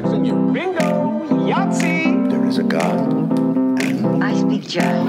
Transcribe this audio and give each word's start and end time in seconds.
Jackson, 0.00 0.24
you. 0.24 0.32
Bingo! 0.50 1.20
Yahtzee! 1.46 2.30
There 2.30 2.46
is 2.46 2.56
a 2.56 2.62
God, 2.62 2.98
and 3.82 4.24
I 4.24 4.34
speak 4.34 4.66
German. 4.66 5.08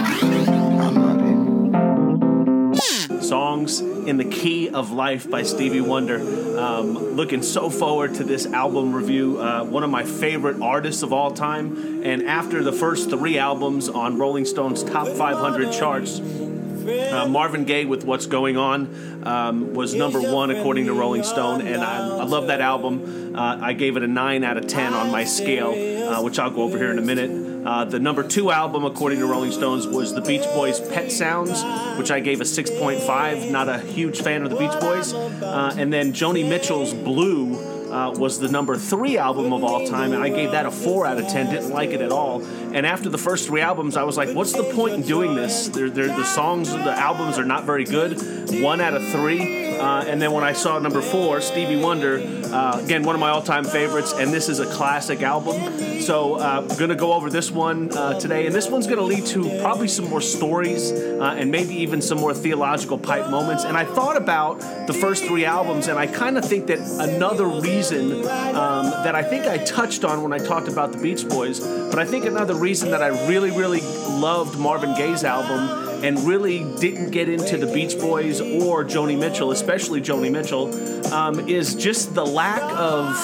I'm 0.81 0.95
not 0.95 2.75
him. 2.75 3.21
Songs 3.21 3.79
in 3.79 4.17
the 4.17 4.25
Key 4.25 4.67
of 4.67 4.91
Life 4.91 5.29
by 5.29 5.43
Stevie 5.43 5.79
Wonder. 5.79 6.17
Um, 6.59 6.97
looking 7.15 7.41
so 7.41 7.69
forward 7.69 8.15
to 8.15 8.25
this 8.25 8.45
album 8.47 8.91
review. 8.93 9.39
Uh, 9.39 9.63
one 9.63 9.85
of 9.85 9.89
my 9.89 10.03
favorite 10.03 10.61
artists 10.61 11.03
of 11.03 11.13
all 11.13 11.31
time. 11.31 12.03
And 12.03 12.27
after 12.27 12.61
the 12.61 12.73
first 12.73 13.09
three 13.09 13.37
albums 13.37 13.87
on 13.87 14.17
Rolling 14.17 14.43
Stone's 14.43 14.83
top 14.83 15.07
500 15.07 15.71
charts, 15.71 16.19
uh, 16.19 17.27
Marvin 17.29 17.63
Gaye 17.63 17.85
with 17.85 18.03
What's 18.03 18.25
Going 18.25 18.57
On 18.57 19.23
um, 19.25 19.73
was 19.73 19.93
number 19.93 20.19
one 20.19 20.51
according 20.51 20.87
to 20.87 20.93
Rolling 20.93 21.23
Stone, 21.23 21.61
and 21.61 21.81
I, 21.81 22.17
I 22.17 22.23
love 22.23 22.47
that 22.47 22.59
album. 22.59 23.20
Uh, 23.35 23.59
I 23.61 23.73
gave 23.73 23.97
it 23.97 24.03
a 24.03 24.07
9 24.07 24.43
out 24.43 24.57
of 24.57 24.67
10 24.67 24.93
on 24.93 25.11
my 25.11 25.23
scale, 25.23 25.71
uh, 26.09 26.21
which 26.21 26.39
I'll 26.39 26.51
go 26.51 26.63
over 26.63 26.77
here 26.77 26.91
in 26.91 26.99
a 26.99 27.01
minute. 27.01 27.65
Uh, 27.65 27.85
the 27.85 27.99
number 27.99 28.23
two 28.23 28.49
album, 28.51 28.85
according 28.85 29.19
to 29.19 29.25
Rolling 29.27 29.51
Stones, 29.51 29.85
was 29.87 30.13
the 30.13 30.21
Beach 30.21 30.43
Boys' 30.45 30.79
Pet 30.79 31.11
Sounds, 31.11 31.63
which 31.97 32.09
I 32.09 32.19
gave 32.19 32.41
a 32.41 32.43
6.5. 32.43 33.51
Not 33.51 33.69
a 33.69 33.79
huge 33.79 34.21
fan 34.21 34.43
of 34.43 34.49
the 34.49 34.55
Beach 34.55 34.79
Boys. 34.79 35.13
Uh, 35.13 35.73
and 35.77 35.93
then 35.93 36.11
Joni 36.11 36.47
Mitchell's 36.47 36.93
Blue 36.93 37.55
uh, 37.91 38.11
was 38.11 38.39
the 38.39 38.47
number 38.47 38.77
three 38.77 39.17
album 39.17 39.51
of 39.53 39.63
all 39.63 39.85
time, 39.85 40.13
and 40.13 40.23
I 40.23 40.29
gave 40.29 40.51
that 40.51 40.65
a 40.65 40.71
four 40.71 41.05
out 41.05 41.17
of 41.17 41.27
ten. 41.27 41.49
Didn't 41.49 41.71
like 41.71 41.89
it 41.89 42.01
at 42.01 42.11
all. 42.11 42.41
And 42.73 42.85
after 42.85 43.09
the 43.09 43.17
first 43.17 43.47
three 43.47 43.61
albums, 43.61 43.97
I 43.97 44.03
was 44.03 44.15
like, 44.17 44.33
"What's 44.33 44.53
the 44.53 44.63
point 44.63 44.93
in 44.93 45.01
doing 45.01 45.35
this? 45.35 45.67
They're, 45.67 45.89
they're, 45.89 46.07
the 46.07 46.23
songs, 46.23 46.71
the 46.71 46.97
albums 46.97 47.37
are 47.37 47.45
not 47.45 47.65
very 47.65 47.83
good. 47.83 48.61
One 48.61 48.79
out 48.79 48.93
of 48.93 49.05
three. 49.09 49.70
Uh, 49.81 50.05
and 50.07 50.21
then 50.21 50.31
when 50.31 50.43
I 50.43 50.53
saw 50.53 50.77
number 50.77 51.01
four, 51.01 51.41
Stevie 51.41 51.75
Wonder, 51.75 52.19
uh, 52.53 52.79
again 52.83 53.01
one 53.01 53.15
of 53.15 53.19
my 53.19 53.29
all-time 53.29 53.63
favorites, 53.63 54.13
and 54.13 54.31
this 54.31 54.47
is 54.47 54.59
a 54.59 54.65
classic 54.67 55.23
album. 55.23 56.01
So 56.01 56.39
I'm 56.39 56.69
uh, 56.69 56.75
gonna 56.75 56.95
go 56.95 57.13
over 57.13 57.31
this 57.31 57.49
one 57.49 57.91
uh, 57.97 58.19
today, 58.19 58.45
and 58.45 58.53
this 58.53 58.69
one's 58.69 58.85
gonna 58.85 59.01
lead 59.01 59.25
to 59.27 59.59
probably 59.59 59.87
some 59.87 60.07
more 60.07 60.21
stories 60.21 60.91
uh, 60.91 61.35
and 61.37 61.49
maybe 61.49 61.73
even 61.73 61.99
some 61.99 62.19
more 62.19 62.33
theological 62.33 62.99
pipe 62.99 63.31
moments. 63.31 63.63
And 63.63 63.75
I 63.75 63.85
thought 63.85 64.17
about 64.17 64.59
the 64.85 64.93
first 64.93 65.25
three 65.25 65.45
albums, 65.45 65.87
and 65.87 65.97
I 65.97 66.05
kind 66.05 66.37
of 66.37 66.45
think 66.45 66.67
that 66.67 66.79
another 66.79 67.47
reason 67.47 68.11
um, 68.55 68.91
that 69.03 69.15
I 69.15 69.23
think 69.23 69.47
I 69.47 69.57
touched 69.57 70.05
on 70.05 70.21
when 70.21 70.31
I 70.31 70.37
talked 70.37 70.67
about 70.67 70.91
the 70.91 70.99
Beach 70.99 71.27
Boys, 71.27 71.59
but 71.59 71.97
I 71.97 72.05
think 72.05 72.25
another 72.25 72.53
reason 72.53 72.91
that 72.91 73.01
I 73.01 73.07
really, 73.27 73.49
really 73.49 73.81
loved 73.81 74.59
Marvin 74.59 74.93
Gaye's 74.93 75.23
album 75.23 75.90
and 76.03 76.19
really 76.19 76.59
didn't 76.79 77.11
get 77.11 77.29
into 77.29 77.57
the 77.57 77.71
Beach 77.71 77.97
Boys 77.99 78.41
or 78.41 78.83
Joni 78.83 79.17
Mitchell, 79.17 79.51
especially 79.51 80.01
Joni 80.01 80.31
Mitchell, 80.31 81.13
um, 81.13 81.47
is 81.47 81.75
just 81.75 82.13
the 82.15 82.25
lack 82.25 82.61
of 82.61 83.15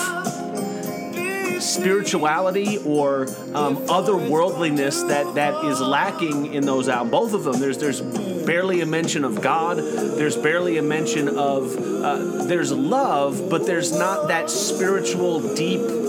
spirituality 1.62 2.78
or 2.80 3.24
um, 3.54 3.78
otherworldliness 3.88 5.08
that 5.08 5.36
that 5.36 5.66
is 5.66 5.80
lacking 5.82 6.54
in 6.54 6.66
those 6.66 6.88
albums. 6.88 7.12
Both 7.12 7.34
of 7.34 7.44
them. 7.44 7.60
There's 7.60 7.78
there's 7.78 8.02
barely 8.46 8.82
a 8.82 8.86
mention 8.86 9.24
of 9.24 9.42
God. 9.42 9.78
There's 9.78 10.38
barely 10.38 10.78
a 10.78 10.82
mention 10.82 11.28
of 11.28 11.76
uh, 11.78 12.44
there's 12.46 12.72
love, 12.72 13.50
but 13.50 13.66
there's 13.66 13.92
not 13.98 14.28
that 14.30 14.50
spiritual 14.50 15.56
deep. 15.56 16.07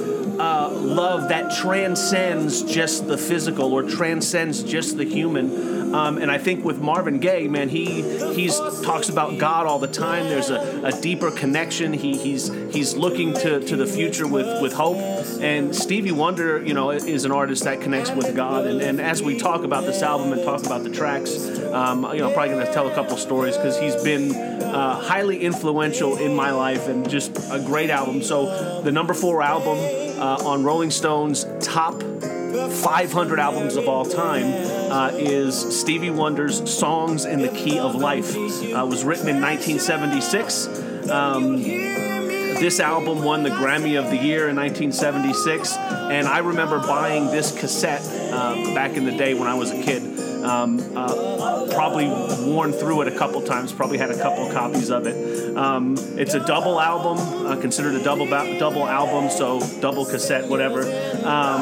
Love 0.98 1.28
that 1.28 1.54
transcends 1.54 2.64
just 2.64 3.06
the 3.06 3.16
physical 3.16 3.72
or 3.72 3.84
transcends 3.84 4.64
just 4.64 4.96
the 4.96 5.04
human. 5.04 5.94
Um, 5.94 6.18
and 6.18 6.28
I 6.28 6.38
think 6.38 6.64
with 6.64 6.80
Marvin 6.80 7.20
Gaye, 7.20 7.46
man, 7.46 7.68
he 7.68 8.02
he's 8.34 8.58
talks 8.82 9.08
about 9.08 9.38
God 9.38 9.66
all 9.66 9.78
the 9.78 9.86
time. 9.86 10.28
There's 10.28 10.50
a, 10.50 10.82
a 10.82 11.00
deeper 11.00 11.30
connection. 11.30 11.92
He, 11.92 12.18
he's 12.18 12.48
he's 12.72 12.96
looking 12.96 13.32
to, 13.34 13.60
to 13.60 13.76
the 13.76 13.86
future 13.86 14.26
with, 14.26 14.60
with 14.60 14.72
hope. 14.72 14.96
And 15.40 15.74
Stevie 15.74 16.10
Wonder, 16.10 16.62
you 16.64 16.74
know, 16.74 16.90
is 16.90 17.24
an 17.24 17.30
artist 17.30 17.62
that 17.62 17.80
connects 17.80 18.10
with 18.10 18.34
God. 18.34 18.66
And, 18.66 18.82
and 18.82 19.00
as 19.00 19.22
we 19.22 19.38
talk 19.38 19.62
about 19.62 19.84
this 19.84 20.02
album 20.02 20.32
and 20.32 20.42
talk 20.42 20.66
about 20.66 20.82
the 20.82 20.90
tracks, 20.90 21.32
um, 21.72 22.02
you 22.12 22.18
know, 22.18 22.28
I'm 22.28 22.34
probably 22.34 22.56
to 22.56 22.72
tell 22.72 22.88
a 22.88 22.94
couple 22.94 23.16
stories 23.16 23.56
because 23.56 23.78
he's 23.78 23.94
been 24.02 24.32
uh, 24.32 25.00
highly 25.00 25.38
influential 25.38 26.18
in 26.18 26.34
my 26.34 26.50
life 26.50 26.88
and 26.88 27.08
just 27.08 27.36
a 27.50 27.62
great 27.64 27.90
album. 27.90 28.20
So 28.20 28.82
the 28.82 28.90
number 28.90 29.14
four 29.14 29.42
album 29.42 29.78
uh, 30.18 30.42
on 30.44 30.64
Rolling 30.64 30.90
Stone's 30.90 31.46
top 31.60 32.02
500 32.02 33.38
albums 33.38 33.76
of 33.76 33.88
all 33.88 34.04
time 34.04 34.44
uh, 34.90 35.10
is 35.14 35.78
Stevie 35.78 36.10
Wonder's 36.10 36.68
Songs 36.72 37.24
in 37.24 37.40
the 37.40 37.48
Key 37.48 37.78
of 37.78 37.94
Life. 37.94 38.36
Uh, 38.36 38.86
was 38.86 39.04
written 39.04 39.28
in 39.28 39.40
1976. 39.40 41.10
Um, 41.10 41.62
this 42.58 42.80
album 42.80 43.22
won 43.22 43.44
the 43.44 43.50
Grammy 43.50 43.98
of 43.98 44.10
the 44.10 44.16
Year 44.16 44.48
in 44.48 44.56
1976, 44.56 45.76
and 45.76 46.26
I 46.26 46.38
remember 46.38 46.80
buying 46.80 47.26
this 47.26 47.56
cassette 47.58 48.02
uh, 48.32 48.74
back 48.74 48.96
in 48.96 49.04
the 49.04 49.16
day 49.16 49.34
when 49.34 49.46
I 49.46 49.54
was 49.54 49.70
a 49.70 49.80
kid. 49.80 50.02
Um, 50.48 50.80
uh, 50.96 51.68
probably 51.72 52.06
worn 52.06 52.72
through 52.72 53.02
it 53.02 53.08
a 53.08 53.16
couple 53.18 53.42
times. 53.42 53.72
Probably 53.72 53.98
had 53.98 54.10
a 54.10 54.16
couple 54.16 54.50
copies 54.50 54.90
of 54.90 55.06
it. 55.06 55.56
Um, 55.56 55.96
it's 56.16 56.34
a 56.34 56.40
double 56.40 56.80
album, 56.80 57.18
uh, 57.46 57.56
considered 57.60 57.94
a 57.94 58.02
double 58.02 58.24
ba- 58.26 58.56
double 58.58 58.86
album, 58.86 59.30
so 59.30 59.60
double 59.80 60.06
cassette, 60.06 60.48
whatever. 60.48 60.82
Um, 61.24 61.60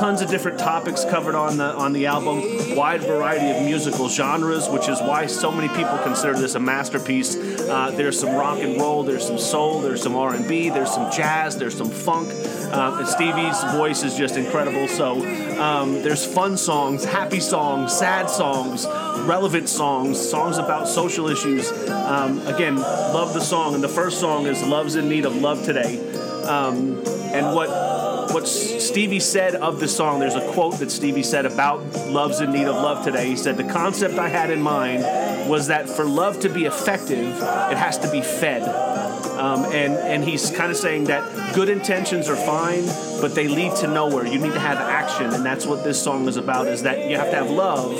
tons 0.00 0.22
of 0.22 0.30
different 0.30 0.58
topics 0.58 1.04
covered 1.04 1.34
on 1.34 1.58
the 1.58 1.74
on 1.74 1.92
the 1.92 2.06
album. 2.06 2.74
Wide 2.74 3.02
variety 3.02 3.50
of 3.50 3.62
musical 3.62 4.08
genres, 4.08 4.66
which 4.66 4.88
is 4.88 4.98
why 5.00 5.26
so 5.26 5.52
many 5.52 5.68
people 5.68 5.98
consider 5.98 6.32
this 6.32 6.54
a 6.54 6.60
masterpiece. 6.60 7.36
Uh, 7.36 7.90
there's 7.94 8.18
some 8.18 8.34
rock 8.34 8.58
and 8.60 8.80
roll, 8.80 9.02
there's 9.02 9.26
some 9.26 9.38
soul, 9.38 9.82
there's 9.82 10.02
some 10.02 10.16
R&B, 10.16 10.70
there's 10.70 10.90
some 10.90 11.12
jazz, 11.12 11.58
there's 11.58 11.76
some 11.76 11.90
funk. 11.90 12.30
Uh, 12.72 13.04
Stevie's 13.04 13.62
voice 13.74 14.02
is 14.02 14.16
just 14.16 14.36
incredible. 14.36 14.88
So 14.88 15.16
um, 15.60 16.02
there's 16.02 16.24
fun 16.24 16.56
songs, 16.56 17.04
happy 17.04 17.40
songs, 17.40 17.92
sad 17.92 18.30
songs, 18.30 18.86
relevant 19.26 19.68
songs, 19.68 20.18
songs 20.18 20.56
about 20.56 20.88
social 20.88 21.28
issues. 21.28 21.70
Um, 21.90 22.40
again, 22.46 22.76
love 22.76 23.34
the 23.34 23.40
song, 23.40 23.74
and 23.74 23.84
the 23.84 23.88
first 23.88 24.18
song 24.18 24.46
is 24.46 24.62
"Love's 24.62 24.96
in 24.96 25.10
Need 25.10 25.26
of 25.26 25.36
Love 25.36 25.62
Today." 25.62 25.98
Um, 26.44 27.02
and 27.32 27.54
what 27.54 27.89
what 28.32 28.46
Stevie 28.46 29.20
said 29.20 29.54
of 29.54 29.80
the 29.80 29.88
song, 29.88 30.20
there's 30.20 30.34
a 30.34 30.52
quote 30.52 30.78
that 30.78 30.90
Stevie 30.90 31.22
said 31.22 31.46
about 31.46 31.80
Love's 32.08 32.40
in 32.40 32.52
Need 32.52 32.66
of 32.66 32.76
Love 32.76 33.04
today. 33.04 33.26
He 33.26 33.36
said, 33.36 33.56
The 33.56 33.64
concept 33.64 34.18
I 34.18 34.28
had 34.28 34.50
in 34.50 34.62
mind 34.62 35.48
was 35.48 35.66
that 35.68 35.88
for 35.88 36.04
love 36.04 36.40
to 36.40 36.48
be 36.48 36.64
effective, 36.64 37.36
it 37.36 37.76
has 37.76 37.98
to 37.98 38.10
be 38.10 38.22
fed. 38.22 38.62
Um, 38.62 39.64
and, 39.66 39.94
and 39.94 40.22
he's 40.22 40.50
kind 40.50 40.70
of 40.70 40.76
saying 40.76 41.04
that 41.04 41.54
good 41.54 41.68
intentions 41.68 42.28
are 42.28 42.36
fine, 42.36 42.84
but 43.20 43.34
they 43.34 43.48
lead 43.48 43.74
to 43.76 43.86
nowhere. 43.86 44.26
You 44.26 44.38
need 44.38 44.52
to 44.52 44.60
have 44.60 44.78
action, 44.78 45.32
and 45.32 45.44
that's 45.44 45.64
what 45.64 45.82
this 45.82 46.02
song 46.02 46.28
is 46.28 46.36
about, 46.36 46.68
is 46.68 46.82
that 46.82 47.08
you 47.08 47.16
have 47.16 47.30
to 47.30 47.36
have 47.36 47.50
love. 47.50 47.98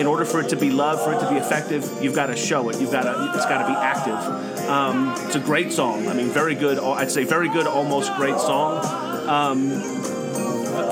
In 0.00 0.06
order 0.06 0.24
for 0.24 0.40
it 0.40 0.48
to 0.48 0.56
be 0.56 0.70
love, 0.70 1.02
for 1.04 1.12
it 1.12 1.20
to 1.20 1.28
be 1.28 1.36
effective, 1.36 2.02
you've 2.02 2.14
got 2.14 2.26
to 2.26 2.36
show 2.36 2.68
it. 2.70 2.80
You've 2.80 2.92
got 2.92 3.02
to, 3.02 3.32
it's 3.34 3.44
got 3.46 3.66
to 3.66 3.68
be 3.68 3.74
active. 3.74 4.68
Um, 4.68 5.14
it's 5.26 5.34
a 5.34 5.40
great 5.40 5.72
song. 5.72 6.08
I 6.08 6.14
mean, 6.14 6.28
very 6.28 6.54
good. 6.54 6.78
I'd 6.78 7.10
say 7.10 7.24
very 7.24 7.48
good, 7.48 7.66
almost 7.66 8.14
great 8.16 8.38
song. 8.38 9.01
Um, 9.32 9.80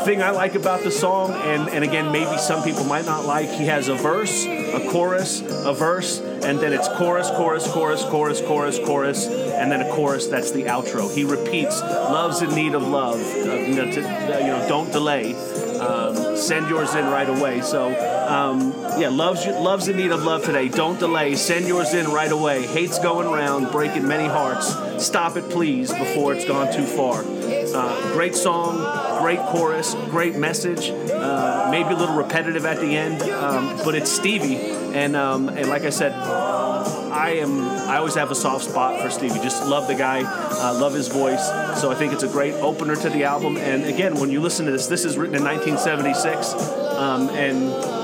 thing 0.06 0.22
I 0.22 0.30
like 0.30 0.54
about 0.54 0.82
the 0.82 0.90
song, 0.90 1.32
and, 1.32 1.68
and 1.68 1.84
again, 1.84 2.10
maybe 2.10 2.38
some 2.38 2.62
people 2.62 2.84
might 2.84 3.04
not 3.04 3.26
like, 3.26 3.50
he 3.50 3.66
has 3.66 3.88
a 3.88 3.94
verse, 3.94 4.46
a 4.46 4.88
chorus, 4.90 5.42
a 5.42 5.74
verse, 5.74 6.20
and 6.20 6.58
then 6.58 6.72
it's 6.72 6.88
chorus, 6.88 7.28
chorus, 7.30 7.70
chorus, 7.70 8.02
chorus, 8.04 8.40
chorus, 8.40 8.78
chorus, 8.78 9.26
and 9.26 9.70
then 9.70 9.82
a 9.82 9.90
chorus 9.92 10.26
that's 10.26 10.52
the 10.52 10.64
outro. 10.64 11.14
He 11.14 11.24
repeats, 11.24 11.82
"Love's 11.82 12.40
in 12.40 12.54
need 12.54 12.74
of 12.74 12.88
love." 12.88 13.20
Uh, 13.20 13.56
you, 13.56 13.74
know, 13.74 13.92
to, 13.92 14.00
uh, 14.00 14.38
you 14.38 14.46
know, 14.46 14.66
don't 14.66 14.90
delay. 14.90 15.34
Um, 15.78 16.34
send 16.36 16.68
yours 16.70 16.94
in 16.94 17.04
right 17.06 17.28
away. 17.28 17.60
So, 17.60 17.90
um, 18.30 18.72
yeah, 18.96 19.08
love's 19.08 19.44
love's 19.44 19.88
in 19.88 19.96
need 19.96 20.12
of 20.12 20.22
love 20.22 20.44
today. 20.44 20.68
Don't 20.68 21.00
delay. 21.00 21.34
Send 21.34 21.66
yours 21.66 21.94
in 21.94 22.06
right 22.10 22.30
away. 22.30 22.64
Hate's 22.64 23.00
going 23.00 23.26
around, 23.26 23.72
breaking 23.72 24.06
many 24.06 24.28
hearts. 24.28 24.68
Stop 25.04 25.36
it, 25.36 25.50
please, 25.50 25.92
before 25.92 26.32
it's 26.32 26.44
gone 26.44 26.72
too 26.72 26.84
far. 26.84 27.24
Uh, 27.24 28.12
great 28.12 28.36
song, 28.36 29.20
great 29.20 29.40
chorus, 29.40 29.94
great 30.10 30.36
message. 30.36 30.90
Uh, 30.90 31.68
maybe 31.72 31.88
a 31.88 31.96
little 31.96 32.14
repetitive 32.14 32.64
at 32.64 32.78
the 32.78 32.96
end, 32.96 33.22
um, 33.22 33.76
but 33.84 33.96
it's 33.96 34.10
Stevie, 34.10 34.56
and 34.94 35.16
um, 35.16 35.48
and 35.48 35.68
like 35.68 35.82
I 35.82 35.90
said, 35.90 36.12
I 36.12 37.30
am 37.30 37.60
I 37.90 37.96
always 37.96 38.14
have 38.14 38.30
a 38.30 38.36
soft 38.36 38.66
spot 38.66 39.02
for 39.02 39.10
Stevie. 39.10 39.40
Just 39.40 39.66
love 39.66 39.88
the 39.88 39.96
guy, 39.96 40.22
uh, 40.22 40.78
love 40.78 40.94
his 40.94 41.08
voice. 41.08 41.44
So 41.80 41.90
I 41.90 41.96
think 41.96 42.12
it's 42.12 42.22
a 42.22 42.28
great 42.28 42.54
opener 42.54 42.94
to 42.94 43.10
the 43.10 43.24
album. 43.24 43.56
And 43.56 43.84
again, 43.86 44.14
when 44.14 44.30
you 44.30 44.40
listen 44.40 44.66
to 44.66 44.72
this, 44.72 44.86
this 44.86 45.04
is 45.04 45.18
written 45.18 45.34
in 45.34 45.42
1976, 45.42 46.54
um, 46.96 47.28
and 47.30 47.99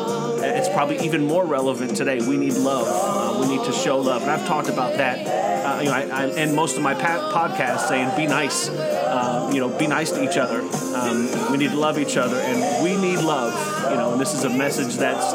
it's 0.56 0.68
probably 0.68 0.98
even 1.00 1.26
more 1.26 1.44
relevant 1.44 1.96
today. 1.96 2.18
We 2.26 2.36
need 2.36 2.54
love. 2.54 2.86
Uh, 2.88 3.40
we 3.40 3.56
need 3.56 3.64
to 3.66 3.72
show 3.72 3.98
love, 3.98 4.22
and 4.22 4.30
I've 4.30 4.46
talked 4.46 4.68
about 4.68 4.96
that. 4.96 5.18
Uh, 5.66 5.80
you 5.80 5.88
know, 5.88 5.94
I, 5.94 6.42
I 6.42 6.46
most 6.52 6.76
of 6.76 6.82
my 6.82 6.94
pa- 6.94 7.30
podcasts 7.34 7.88
saying, 7.88 8.16
"Be 8.16 8.26
nice." 8.26 8.68
Uh, 8.68 9.50
you 9.52 9.60
know, 9.60 9.68
be 9.68 9.86
nice 9.86 10.10
to 10.12 10.22
each 10.22 10.36
other. 10.36 10.60
Um, 10.94 11.50
we 11.50 11.58
need 11.58 11.70
to 11.70 11.76
love 11.76 11.98
each 11.98 12.16
other, 12.16 12.36
and 12.36 12.82
we 12.84 12.96
need 12.96 13.18
love. 13.20 13.52
You 13.90 13.96
know, 13.96 14.12
and 14.12 14.20
this 14.20 14.34
is 14.34 14.44
a 14.44 14.50
message 14.50 14.96
that's 14.96 15.34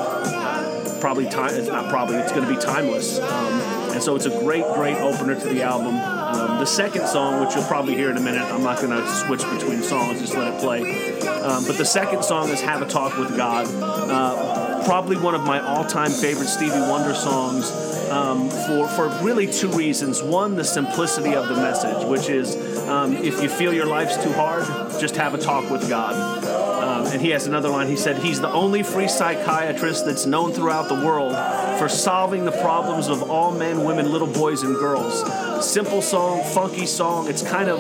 probably 1.01 1.25
time. 1.27 1.53
It's 1.55 1.67
not 1.67 1.89
probably. 1.89 2.17
It's 2.17 2.31
going 2.31 2.47
to 2.47 2.53
be 2.53 2.59
timeless. 2.59 3.19
Um, 3.19 3.61
And 3.91 4.01
so 4.01 4.15
it's 4.15 4.25
a 4.25 4.39
great, 4.39 4.63
great 4.73 4.95
opener 4.97 5.35
to 5.35 5.47
the 5.49 5.63
album. 5.63 5.95
Um, 5.97 6.59
the 6.59 6.65
second 6.65 7.07
song, 7.07 7.41
which 7.43 7.53
you'll 7.55 7.65
probably 7.65 7.93
hear 7.93 8.09
in 8.09 8.15
a 8.15 8.21
minute, 8.21 8.41
I'm 8.43 8.63
not 8.63 8.77
going 8.79 8.91
to 8.91 9.05
switch 9.25 9.41
between 9.41 9.83
songs, 9.83 10.21
just 10.21 10.33
let 10.33 10.47
it 10.53 10.59
play. 10.61 10.79
Um, 11.27 11.65
but 11.67 11.77
the 11.77 11.83
second 11.83 12.23
song 12.23 12.49
is 12.49 12.61
Have 12.61 12.81
a 12.81 12.85
Talk 12.85 13.17
with 13.17 13.35
God. 13.35 13.67
Uh, 13.67 14.60
probably 14.85 15.17
one 15.17 15.35
of 15.35 15.43
my 15.43 15.59
all 15.59 15.85
time 15.85 16.11
favorite 16.11 16.47
Stevie 16.47 16.79
Wonder 16.79 17.13
songs 17.13 17.71
um, 18.09 18.49
for, 18.49 18.87
for 18.89 19.07
really 19.23 19.51
two 19.51 19.69
reasons. 19.69 20.21
One, 20.21 20.55
the 20.55 20.63
simplicity 20.63 21.33
of 21.33 21.47
the 21.47 21.55
message, 21.55 22.05
which 22.05 22.29
is 22.29 22.55
um, 22.87 23.15
if 23.15 23.41
you 23.41 23.49
feel 23.49 23.73
your 23.73 23.85
life's 23.85 24.21
too 24.21 24.33
hard, 24.33 24.65
just 24.99 25.15
have 25.15 25.33
a 25.33 25.37
talk 25.37 25.69
with 25.69 25.87
God. 25.89 26.43
Um, 26.81 27.07
and 27.11 27.21
he 27.21 27.29
has 27.29 27.47
another 27.47 27.69
line. 27.69 27.87
He 27.87 27.95
said, 27.95 28.17
He's 28.17 28.41
the 28.41 28.51
only 28.51 28.83
free 28.83 29.07
psychiatrist 29.07 30.05
that's 30.05 30.25
known 30.25 30.51
throughout 30.51 30.89
the 30.89 30.95
world 30.95 31.33
for 31.79 31.87
solving 31.87 32.43
the 32.43 32.51
problems 32.51 33.07
of 33.07 33.29
all 33.29 33.51
men, 33.51 33.83
women, 33.83 34.11
little 34.11 34.27
boys, 34.27 34.63
and 34.63 34.75
girls. 34.75 35.23
Simple 35.65 36.01
song, 36.01 36.43
funky 36.53 36.85
song. 36.85 37.29
It's 37.29 37.43
kind 37.43 37.69
of, 37.69 37.79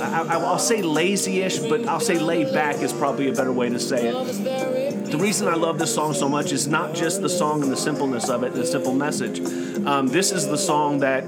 I, 0.00 0.36
will 0.36 0.58
say 0.58 0.82
lazy 0.82 1.42
ish, 1.42 1.58
but 1.58 1.86
I'll 1.88 2.00
say 2.00 2.18
laid 2.18 2.52
back 2.52 2.76
is 2.76 2.92
probably 2.92 3.28
a 3.28 3.32
better 3.32 3.52
way 3.52 3.68
to 3.68 3.80
say 3.80 4.08
it. 4.08 4.71
The 5.12 5.18
reason 5.18 5.46
I 5.46 5.56
love 5.56 5.78
this 5.78 5.94
song 5.94 6.14
so 6.14 6.26
much 6.26 6.52
is 6.52 6.66
not 6.66 6.94
just 6.94 7.20
the 7.20 7.28
song 7.28 7.62
and 7.62 7.70
the 7.70 7.76
simpleness 7.76 8.30
of 8.30 8.44
it, 8.44 8.54
the 8.54 8.64
simple 8.64 8.94
message. 8.94 9.40
Um, 9.84 10.06
this 10.06 10.32
is 10.32 10.46
the 10.46 10.56
song 10.56 11.00
that, 11.00 11.24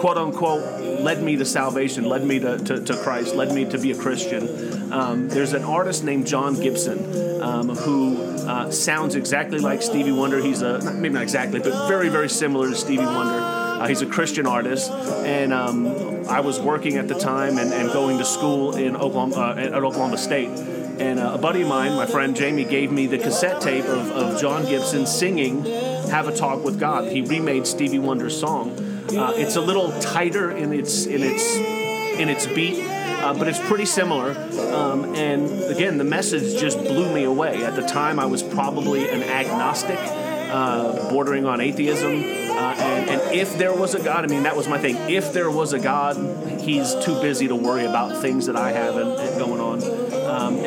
quote 0.00 0.18
unquote, 0.18 1.00
led 1.00 1.22
me 1.22 1.34
to 1.36 1.46
salvation, 1.46 2.04
led 2.04 2.22
me 2.22 2.38
to, 2.40 2.58
to, 2.58 2.84
to 2.84 2.96
Christ, 2.98 3.34
led 3.34 3.54
me 3.54 3.64
to 3.64 3.78
be 3.78 3.92
a 3.92 3.96
Christian. 3.96 4.92
Um, 4.92 5.26
there's 5.26 5.54
an 5.54 5.64
artist 5.64 6.04
named 6.04 6.26
John 6.26 6.60
Gibson 6.60 7.40
um, 7.40 7.70
who 7.70 8.18
uh, 8.46 8.70
sounds 8.70 9.14
exactly 9.14 9.58
like 9.58 9.80
Stevie 9.80 10.12
Wonder. 10.12 10.42
He's 10.42 10.60
a, 10.60 10.92
maybe 10.92 11.14
not 11.14 11.22
exactly, 11.22 11.60
but 11.60 11.88
very, 11.88 12.10
very 12.10 12.28
similar 12.28 12.68
to 12.68 12.76
Stevie 12.76 13.06
Wonder. 13.06 13.40
Uh, 13.40 13.88
he's 13.88 14.02
a 14.02 14.06
Christian 14.06 14.46
artist, 14.46 14.90
and 14.90 15.54
um, 15.54 16.26
I 16.28 16.40
was 16.40 16.60
working 16.60 16.98
at 16.98 17.08
the 17.08 17.18
time 17.18 17.56
and, 17.56 17.72
and 17.72 17.90
going 17.90 18.18
to 18.18 18.24
school 18.26 18.76
in 18.76 18.96
Oklahoma, 18.96 19.34
uh, 19.34 19.54
at 19.54 19.72
Oklahoma 19.72 20.18
State. 20.18 20.50
And 20.98 21.20
uh, 21.20 21.32
a 21.34 21.38
buddy 21.38 21.62
of 21.62 21.68
mine, 21.68 21.94
my 21.94 22.06
friend 22.06 22.34
Jamie, 22.34 22.64
gave 22.64 22.90
me 22.90 23.06
the 23.06 23.18
cassette 23.18 23.60
tape 23.60 23.84
of, 23.84 24.10
of 24.10 24.40
John 24.40 24.64
Gibson 24.64 25.06
singing 25.06 25.64
Have 26.10 26.26
a 26.26 26.36
Talk 26.36 26.64
with 26.64 26.78
God. 26.80 27.10
He 27.10 27.22
remade 27.22 27.66
Stevie 27.66 28.00
Wonder's 28.00 28.38
song. 28.38 28.70
Uh, 29.16 29.32
it's 29.36 29.56
a 29.56 29.60
little 29.60 29.92
tighter 30.00 30.50
in 30.50 30.72
its 30.72 31.06
in 31.06 31.22
its 31.22 31.56
in 31.56 32.28
its 32.28 32.46
beat, 32.46 32.84
uh, 32.84 33.32
but 33.32 33.48
it's 33.48 33.60
pretty 33.60 33.86
similar. 33.86 34.32
Um, 34.74 35.14
and 35.14 35.50
again, 35.64 35.98
the 35.98 36.04
message 36.04 36.60
just 36.60 36.78
blew 36.78 37.12
me 37.14 37.24
away. 37.24 37.64
At 37.64 37.76
the 37.76 37.86
time, 37.86 38.18
I 38.18 38.26
was 38.26 38.42
probably 38.42 39.08
an 39.08 39.22
agnostic, 39.22 39.98
uh, 39.98 41.10
bordering 41.10 41.46
on 41.46 41.60
atheism. 41.60 42.12
Uh, 42.12 42.74
and, 42.76 43.10
and, 43.10 43.34
if 43.34 43.56
there 43.56 43.72
was 43.72 43.94
a 43.94 44.02
God, 44.02 44.24
I 44.24 44.26
mean, 44.26 44.42
that 44.42 44.56
was 44.56 44.66
my 44.66 44.78
thing. 44.78 44.96
If 45.08 45.32
there 45.32 45.50
was 45.50 45.72
a 45.72 45.78
God, 45.78 46.16
He's 46.60 46.94
too 46.96 47.18
busy 47.22 47.48
to 47.48 47.54
worry 47.54 47.86
about 47.86 48.20
things 48.20 48.46
that 48.46 48.56
I 48.56 48.72
have 48.72 48.96
and, 48.96 49.12
and 49.12 49.38
going 49.38 49.60
on. 49.60 49.80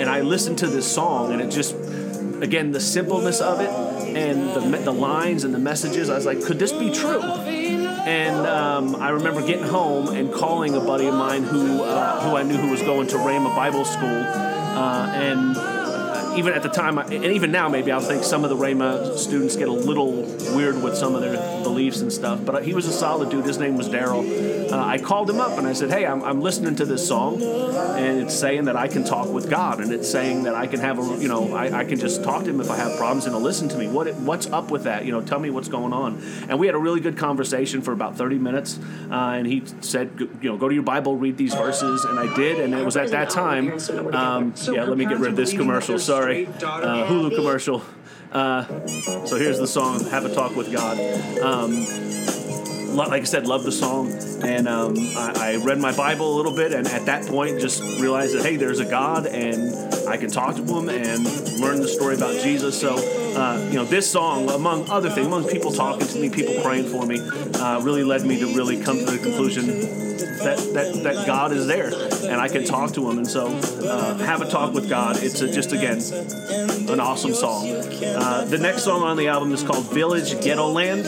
And 0.02 0.10
I 0.10 0.22
listened 0.22 0.58
to 0.58 0.68
this 0.68 0.92
song, 0.92 1.32
and 1.32 1.40
it 1.40 1.52
just, 1.52 1.76
again, 2.42 2.72
the 2.72 2.80
simpleness 2.80 3.40
of 3.40 3.60
it 3.60 3.70
and 3.70 4.74
the, 4.74 4.80
the 4.80 4.92
lines 4.92 5.44
and 5.44 5.54
the 5.54 5.60
messages. 5.60 6.10
I 6.10 6.16
was 6.16 6.26
like, 6.26 6.44
could 6.44 6.58
this 6.58 6.74
be 6.74 6.90
true? 6.90 7.22
And 7.22 8.48
um, 8.48 8.96
I 8.96 9.10
remember 9.10 9.46
getting 9.46 9.68
home 9.68 10.08
and 10.10 10.34
calling 10.34 10.74
a 10.74 10.80
buddy 10.80 11.06
of 11.06 11.14
mine 11.14 11.44
who 11.44 11.84
uh, 11.84 12.20
who 12.24 12.36
I 12.36 12.42
knew 12.42 12.58
who 12.58 12.72
was 12.72 12.82
going 12.82 13.06
to 13.10 13.18
Rhema 13.18 13.56
Bible 13.56 13.86
School, 13.86 14.24
uh, 14.24 15.12
and 15.14 15.56
even 16.36 16.54
at 16.54 16.64
the 16.64 16.70
time, 16.70 16.98
and 16.98 17.26
even 17.26 17.52
now, 17.52 17.70
maybe 17.70 17.92
I'll 17.92 18.02
think 18.02 18.24
some 18.24 18.44
of 18.44 18.50
the 18.50 18.56
Rhema 18.56 19.18
students 19.18 19.56
get 19.56 19.68
a 19.68 19.74
little 19.74 20.24
weird 20.56 20.82
with 20.82 20.96
some 20.96 21.16
of 21.16 21.22
their 21.22 21.64
beliefs 21.64 22.02
and 22.02 22.12
stuff. 22.12 22.44
But 22.44 22.64
he 22.64 22.74
was 22.74 22.88
a 22.88 22.92
solid 22.92 23.30
dude. 23.30 23.46
His 23.46 23.58
name 23.58 23.78
was 23.78 23.90
Daryl. 23.90 24.72
Uh, 24.72 24.78
I 24.78 24.98
called 24.98 25.30
him 25.30 25.42
up 25.42 25.58
and 25.58 25.68
I 25.68 25.74
said, 25.74 25.90
"Hey, 25.90 26.06
I'm, 26.06 26.24
I'm, 26.24 26.42
listening 26.42 26.76
to 26.78 26.86
this 26.86 27.06
song, 27.06 27.42
and 27.42 28.20
it's 28.20 28.34
saying 28.34 28.66
that 28.66 28.76
I 28.76 28.88
can 28.88 29.04
talk 29.04 29.28
with 29.28 29.50
God, 29.50 29.82
and 29.82 29.92
it's 29.92 30.10
saying 30.10 30.44
that 30.44 30.56
I 30.56 30.66
can 30.66 30.80
have 30.80 30.98
a, 30.98 31.22
you 31.22 31.28
know, 31.28 31.54
I, 31.54 31.80
I 31.80 31.84
can 31.84 32.00
just 32.00 32.24
talk 32.24 32.46
to 32.46 32.50
Him 32.50 32.62
if 32.62 32.72
I 32.72 32.78
have 32.78 32.98
problems, 32.98 33.26
and 33.26 33.36
He'll 33.36 33.44
listen 33.44 33.68
to 33.70 33.78
me. 33.78 33.88
What 33.88 34.14
what's 34.16 34.48
up 34.48 34.72
with 34.72 34.84
that? 34.84 35.06
You 35.06 35.12
know, 35.12 35.22
tell 35.22 35.40
me 35.40 35.50
what's 35.50 35.68
going 35.68 35.94
on." 35.94 36.22
And 36.48 36.58
we 36.58 36.68
had 36.68 36.76
a 36.76 36.80
really 36.80 37.02
good 37.02 37.18
conversation 37.18 37.82
for 37.82 37.92
about 37.92 38.18
30 38.18 38.38
minutes, 38.38 38.80
uh, 39.10 39.14
and 39.14 39.46
he 39.46 39.64
said, 39.82 40.12
"You 40.18 40.50
know, 40.50 40.58
go 40.58 40.70
to 40.70 40.74
your 40.74 40.84
Bible, 40.84 41.18
read 41.18 41.36
these 41.36 41.54
verses," 41.54 42.06
and 42.06 42.18
I 42.18 42.34
did, 42.36 42.60
and 42.62 42.74
it 42.74 42.86
was 42.86 42.96
at 42.96 43.12
that 43.12 43.30
time. 43.30 43.74
Um, 44.14 44.54
yeah, 44.72 44.86
let 44.86 44.98
me 44.98 45.06
get 45.06 45.20
rid 45.20 45.32
of 45.32 45.36
this 45.36 45.52
commercial. 45.52 46.00
Sorry 46.00 46.21
sorry, 46.22 46.48
uh, 46.48 47.08
Hulu 47.08 47.36
commercial. 47.36 47.84
Uh, 48.32 48.64
so 49.26 49.36
here's 49.38 49.58
the 49.58 49.68
song 49.68 50.04
"Have 50.06 50.26
a 50.26 50.34
Talk 50.34 50.56
with 50.56 50.72
God." 50.72 50.98
Um, 51.42 51.72
like 52.94 53.22
I 53.22 53.26
said, 53.26 53.48
love 53.48 53.64
the 53.64 53.72
song, 53.72 54.12
and 54.44 54.68
um, 54.68 54.96
I, 54.98 55.34
I, 55.36 55.56
read 55.64 55.80
my 55.80 55.96
Bible 55.96 56.34
a 56.34 56.36
little 56.36 56.54
bit, 56.54 56.74
and 56.74 56.88
at 56.88 57.06
that 57.06 57.26
point, 57.26 57.60
just 57.60 57.82
realized 58.02 58.36
that 58.36 58.44
hey, 58.44 58.58
there's 58.58 58.80
a 58.80 58.86
God, 58.86 59.26
and 59.26 59.74
I 60.08 60.18
can 60.18 60.30
talk 60.30 60.56
to 60.56 60.64
Him 60.64 60.90
and 60.90 61.24
learn 61.60 61.82
the 61.82 61.88
story 61.88 62.16
about 62.16 62.34
Jesus. 62.42 62.80
So, 62.80 62.96
uh, 63.36 63.66
you 63.70 63.76
know, 63.76 63.86
this 63.86 64.10
song, 64.10 64.50
among 64.50 64.90
other 64.90 65.10
things, 65.10 65.28
among 65.28 65.48
people 65.48 65.72
talking 65.72 66.08
to 66.08 66.20
me, 66.20 66.30
people 66.30 66.62
praying 66.62 66.90
for 66.90 67.06
me, 67.06 67.20
uh, 67.56 67.82
really 67.82 68.04
led 68.04 68.26
me 68.26 68.40
to 68.40 68.48
really 68.56 68.82
come 68.82 68.98
to 69.00 69.06
the 69.06 69.18
conclusion 69.18 69.68
that, 69.68 70.58
that, 70.74 71.04
that 71.04 71.28
God 71.28 71.52
is 71.52 71.68
there 71.68 71.92
and 72.24 72.42
I 72.42 72.48
can 72.48 72.66
talk 72.66 72.94
to 72.94 73.10
Him. 73.10 73.20
And 73.20 73.28
so, 73.28 73.48
uh, 73.48 74.18
have 74.18 74.42
a 74.42 74.50
talk 74.50 74.74
with 74.74 74.90
God. 74.90 75.22
It's 75.22 75.42
a, 75.42 75.52
just, 75.52 75.72
again, 75.72 76.02
an 76.90 77.00
awesome 77.00 77.34
song. 77.34 77.70
Uh, 77.70 78.46
the 78.46 78.58
next 78.58 78.84
song 78.84 79.04
on 79.04 79.18
the 79.18 79.28
album 79.28 79.54
is 79.54 79.64
called 79.64 79.86
Village 79.92 80.42
Ghetto 80.42 80.68
Land 80.68 81.06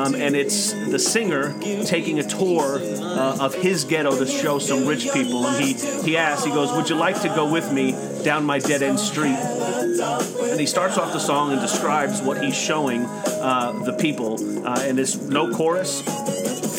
um, 0.00 0.14
and 0.14 0.34
it's 0.34 0.72
the 0.72 0.98
singer 0.98 1.58
taking 1.84 2.18
a 2.18 2.22
tour 2.22 2.78
uh, 2.80 3.36
of 3.40 3.54
his 3.54 3.84
ghetto 3.84 4.16
to 4.18 4.26
show 4.26 4.58
some 4.58 4.86
rich 4.86 5.12
people. 5.12 5.46
And 5.46 5.62
he, 5.62 5.74
he 6.02 6.16
asks, 6.16 6.44
he 6.44 6.50
goes, 6.50 6.72
Would 6.72 6.88
you 6.88 6.96
like 6.96 7.20
to 7.22 7.28
go 7.28 7.50
with 7.50 7.70
me 7.72 7.92
down 8.22 8.44
my 8.44 8.58
dead 8.58 8.82
end 8.82 8.98
street? 8.98 9.36
And 9.36 10.58
he 10.58 10.66
starts 10.66 10.96
off 10.96 11.12
the 11.12 11.20
song 11.20 11.52
and 11.52 11.60
describes 11.60 12.22
what 12.22 12.42
he's 12.42 12.56
showing 12.56 13.04
uh, 13.04 13.72
the 13.84 13.92
people. 13.92 14.34
Uh, 14.66 14.80
and 14.82 14.96
there's 14.96 15.20
no 15.28 15.50
chorus, 15.54 16.00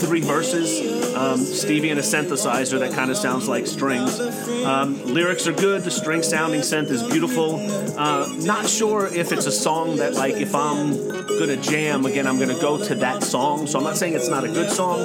three 0.02 0.22
verses. 0.22 1.16
Um, 1.16 1.38
Stevie 1.38 1.90
and 1.90 2.00
a 2.00 2.04
synthesizer 2.04 2.80
that 2.80 2.94
kind 2.94 3.12
of 3.12 3.18
sounds 3.18 3.48
like 3.48 3.68
strings. 3.68 4.20
Um, 4.66 5.04
lyrics 5.06 5.48
are 5.48 5.54
good. 5.54 5.84
The 5.84 5.92
string 5.92 6.24
sounding 6.24 6.62
synth 6.62 6.90
is 6.90 7.04
beautiful. 7.04 7.56
Uh, 7.98 8.28
not 8.40 8.68
sure 8.68 9.08
if 9.08 9.32
it's 9.32 9.46
a 9.46 9.52
song 9.52 9.98
that, 9.98 10.14
like, 10.16 10.36
if 10.36 10.56
I'm 10.56 10.98
gonna 11.28 11.58
jam 11.58 12.06
again, 12.06 12.28
I'm 12.28 12.40
gonna 12.40 12.60
go 12.60 12.84
to 12.84 12.96
that 12.96 13.24
song. 13.24 13.68
So 13.68 13.78
I'm 13.78 13.84
not 13.84 13.98
saying 13.98 14.14
it's 14.14 14.30
not 14.30 14.44
a 14.44 14.48
good 14.48 14.72
song, 14.72 15.00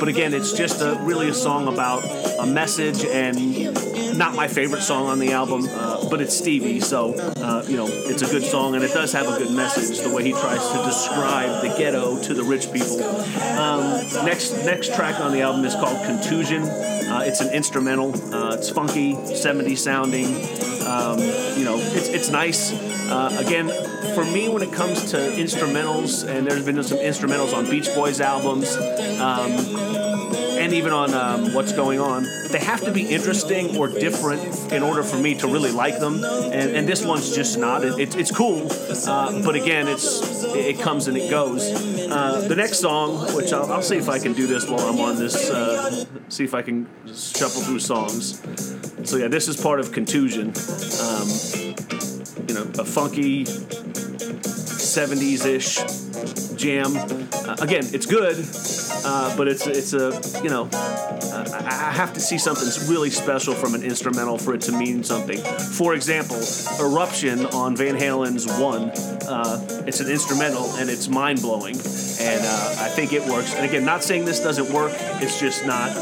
but 0.00 0.08
again, 0.08 0.32
it's 0.32 0.52
just 0.52 0.80
a, 0.80 0.98
really 1.02 1.28
a 1.28 1.34
song 1.34 1.68
about 1.68 2.04
a 2.38 2.46
message 2.46 3.04
and 3.04 3.67
not 4.18 4.34
my 4.34 4.48
favorite 4.48 4.82
song 4.82 5.06
on 5.06 5.20
the 5.20 5.32
album, 5.32 5.66
uh, 5.70 6.08
but 6.10 6.20
it's 6.20 6.36
Stevie, 6.36 6.80
so 6.80 7.14
uh, 7.14 7.64
you 7.68 7.76
know 7.76 7.86
it's 7.88 8.22
a 8.22 8.26
good 8.26 8.42
song 8.42 8.74
and 8.74 8.82
it 8.82 8.92
does 8.92 9.12
have 9.12 9.28
a 9.28 9.38
good 9.38 9.52
message. 9.52 10.00
The 10.00 10.10
way 10.10 10.24
he 10.24 10.32
tries 10.32 10.68
to 10.72 10.78
describe 10.84 11.62
the 11.62 11.68
ghetto 11.78 12.20
to 12.22 12.34
the 12.34 12.42
rich 12.42 12.72
people. 12.72 13.02
Um, 13.58 14.02
next 14.26 14.52
next 14.64 14.94
track 14.94 15.20
on 15.20 15.32
the 15.32 15.42
album 15.42 15.64
is 15.64 15.74
called 15.74 16.04
Contusion. 16.04 16.64
Uh, 16.64 17.22
it's 17.24 17.40
an 17.40 17.54
instrumental. 17.54 18.12
Uh, 18.34 18.54
it's 18.54 18.68
funky, 18.68 19.14
70s 19.14 19.78
sounding. 19.78 20.26
Um, 20.86 21.18
you 21.56 21.64
know, 21.64 21.78
it's 21.78 22.08
it's 22.08 22.28
nice. 22.28 22.72
Uh, 23.08 23.34
again, 23.38 23.68
for 24.14 24.24
me, 24.24 24.48
when 24.48 24.62
it 24.62 24.72
comes 24.72 25.12
to 25.12 25.16
instrumentals, 25.16 26.28
and 26.28 26.46
there's 26.46 26.64
been 26.64 26.82
some 26.82 26.98
instrumentals 26.98 27.56
on 27.56 27.70
Beach 27.70 27.88
Boys 27.94 28.20
albums. 28.20 28.76
Um, 29.20 30.37
and 30.58 30.72
even 30.72 30.92
on 30.92 31.14
um, 31.14 31.54
what's 31.54 31.72
going 31.72 32.00
on, 32.00 32.24
they 32.50 32.58
have 32.58 32.80
to 32.82 32.90
be 32.90 33.02
interesting 33.08 33.76
or 33.76 33.88
different 33.88 34.72
in 34.72 34.82
order 34.82 35.02
for 35.02 35.16
me 35.16 35.34
to 35.36 35.46
really 35.46 35.70
like 35.70 35.98
them. 35.98 36.22
And, 36.24 36.76
and 36.76 36.88
this 36.88 37.04
one's 37.04 37.34
just 37.34 37.58
not. 37.58 37.84
It, 37.84 37.98
it, 37.98 38.16
it's 38.16 38.30
cool, 38.30 38.68
uh, 39.06 39.42
but 39.42 39.54
again, 39.54 39.88
it's 39.88 40.44
it 40.44 40.80
comes 40.80 41.08
and 41.08 41.16
it 41.16 41.30
goes. 41.30 41.62
Uh, 42.10 42.46
the 42.48 42.56
next 42.56 42.80
song, 42.80 43.34
which 43.34 43.52
I'll, 43.52 43.70
I'll, 43.72 43.82
see 43.82 43.96
if 43.96 44.08
I 44.08 44.18
can 44.18 44.32
do 44.32 44.46
this 44.46 44.68
while 44.68 44.80
I'm 44.80 44.98
on 45.00 45.16
this, 45.16 45.50
uh, 45.50 46.04
see 46.28 46.44
if 46.44 46.54
I 46.54 46.62
can 46.62 46.86
shuffle 47.06 47.62
through 47.62 47.80
songs. 47.80 48.42
So 49.08 49.16
yeah, 49.16 49.28
this 49.28 49.48
is 49.48 49.56
part 49.56 49.80
of 49.80 49.92
Contusion. 49.92 50.48
Um, 51.00 51.28
you 52.48 52.54
know, 52.54 52.66
a 52.78 52.84
funky 52.84 53.44
70s 54.88 55.44
ish 55.44 56.56
jam. 56.56 56.96
Uh, 56.96 57.56
again, 57.60 57.84
it's 57.92 58.06
good, 58.06 58.36
uh, 59.04 59.36
but 59.36 59.46
it's 59.48 59.66
it's 59.66 59.92
a 59.92 60.42
you 60.42 60.50
know 60.50 60.68
uh, 60.72 61.62
I 61.64 61.92
have 61.92 62.12
to 62.14 62.20
see 62.20 62.38
something 62.38 62.68
really 62.90 63.10
special 63.10 63.54
from 63.54 63.74
an 63.74 63.82
instrumental 63.82 64.38
for 64.38 64.54
it 64.54 64.62
to 64.62 64.72
mean 64.72 65.04
something. 65.04 65.38
For 65.38 65.94
example, 65.94 66.40
Eruption 66.80 67.46
on 67.46 67.76
Van 67.76 67.94
Halen's 67.94 68.46
One. 68.58 68.90
Uh, 69.28 69.84
it's 69.86 70.00
an 70.00 70.10
instrumental 70.10 70.64
and 70.76 70.88
it's 70.88 71.08
mind 71.08 71.42
blowing, 71.42 71.76
and 71.76 72.40
uh, 72.44 72.74
I 72.78 72.88
think 72.88 73.12
it 73.12 73.24
works. 73.26 73.54
And 73.54 73.64
again, 73.64 73.84
not 73.84 74.02
saying 74.02 74.24
this 74.24 74.40
doesn't 74.40 74.72
work. 74.72 74.92
It's 75.20 75.38
just 75.38 75.66
not 75.66 75.94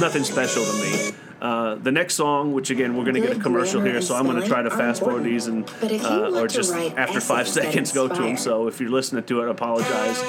nothing 0.00 0.24
special 0.24 0.64
to 0.64 0.72
me. 0.74 1.29
Uh, 1.40 1.76
the 1.76 1.90
next 1.90 2.14
song, 2.16 2.52
which 2.52 2.70
again 2.70 2.96
we're 2.96 3.04
going 3.04 3.14
to 3.14 3.20
get 3.20 3.34
a 3.36 3.40
commercial 3.40 3.80
here, 3.80 4.02
so 4.02 4.14
I'm 4.14 4.26
going 4.26 4.40
to 4.40 4.46
try 4.46 4.60
to 4.62 4.70
fast 4.70 5.02
forward 5.02 5.24
these 5.24 5.46
and 5.46 5.64
But 5.80 5.90
if 5.90 6.02
you 6.02 6.08
uh, 6.08 6.40
or 6.40 6.46
just 6.48 6.74
after 6.74 7.20
five 7.20 7.48
seconds 7.48 7.92
go 7.92 8.08
to 8.08 8.22
them. 8.22 8.36
So 8.36 8.68
if 8.68 8.80
you're 8.80 8.90
listening 8.90 9.24
to 9.24 9.42
it, 9.42 9.46
I 9.46 9.50
apologize. 9.50 10.20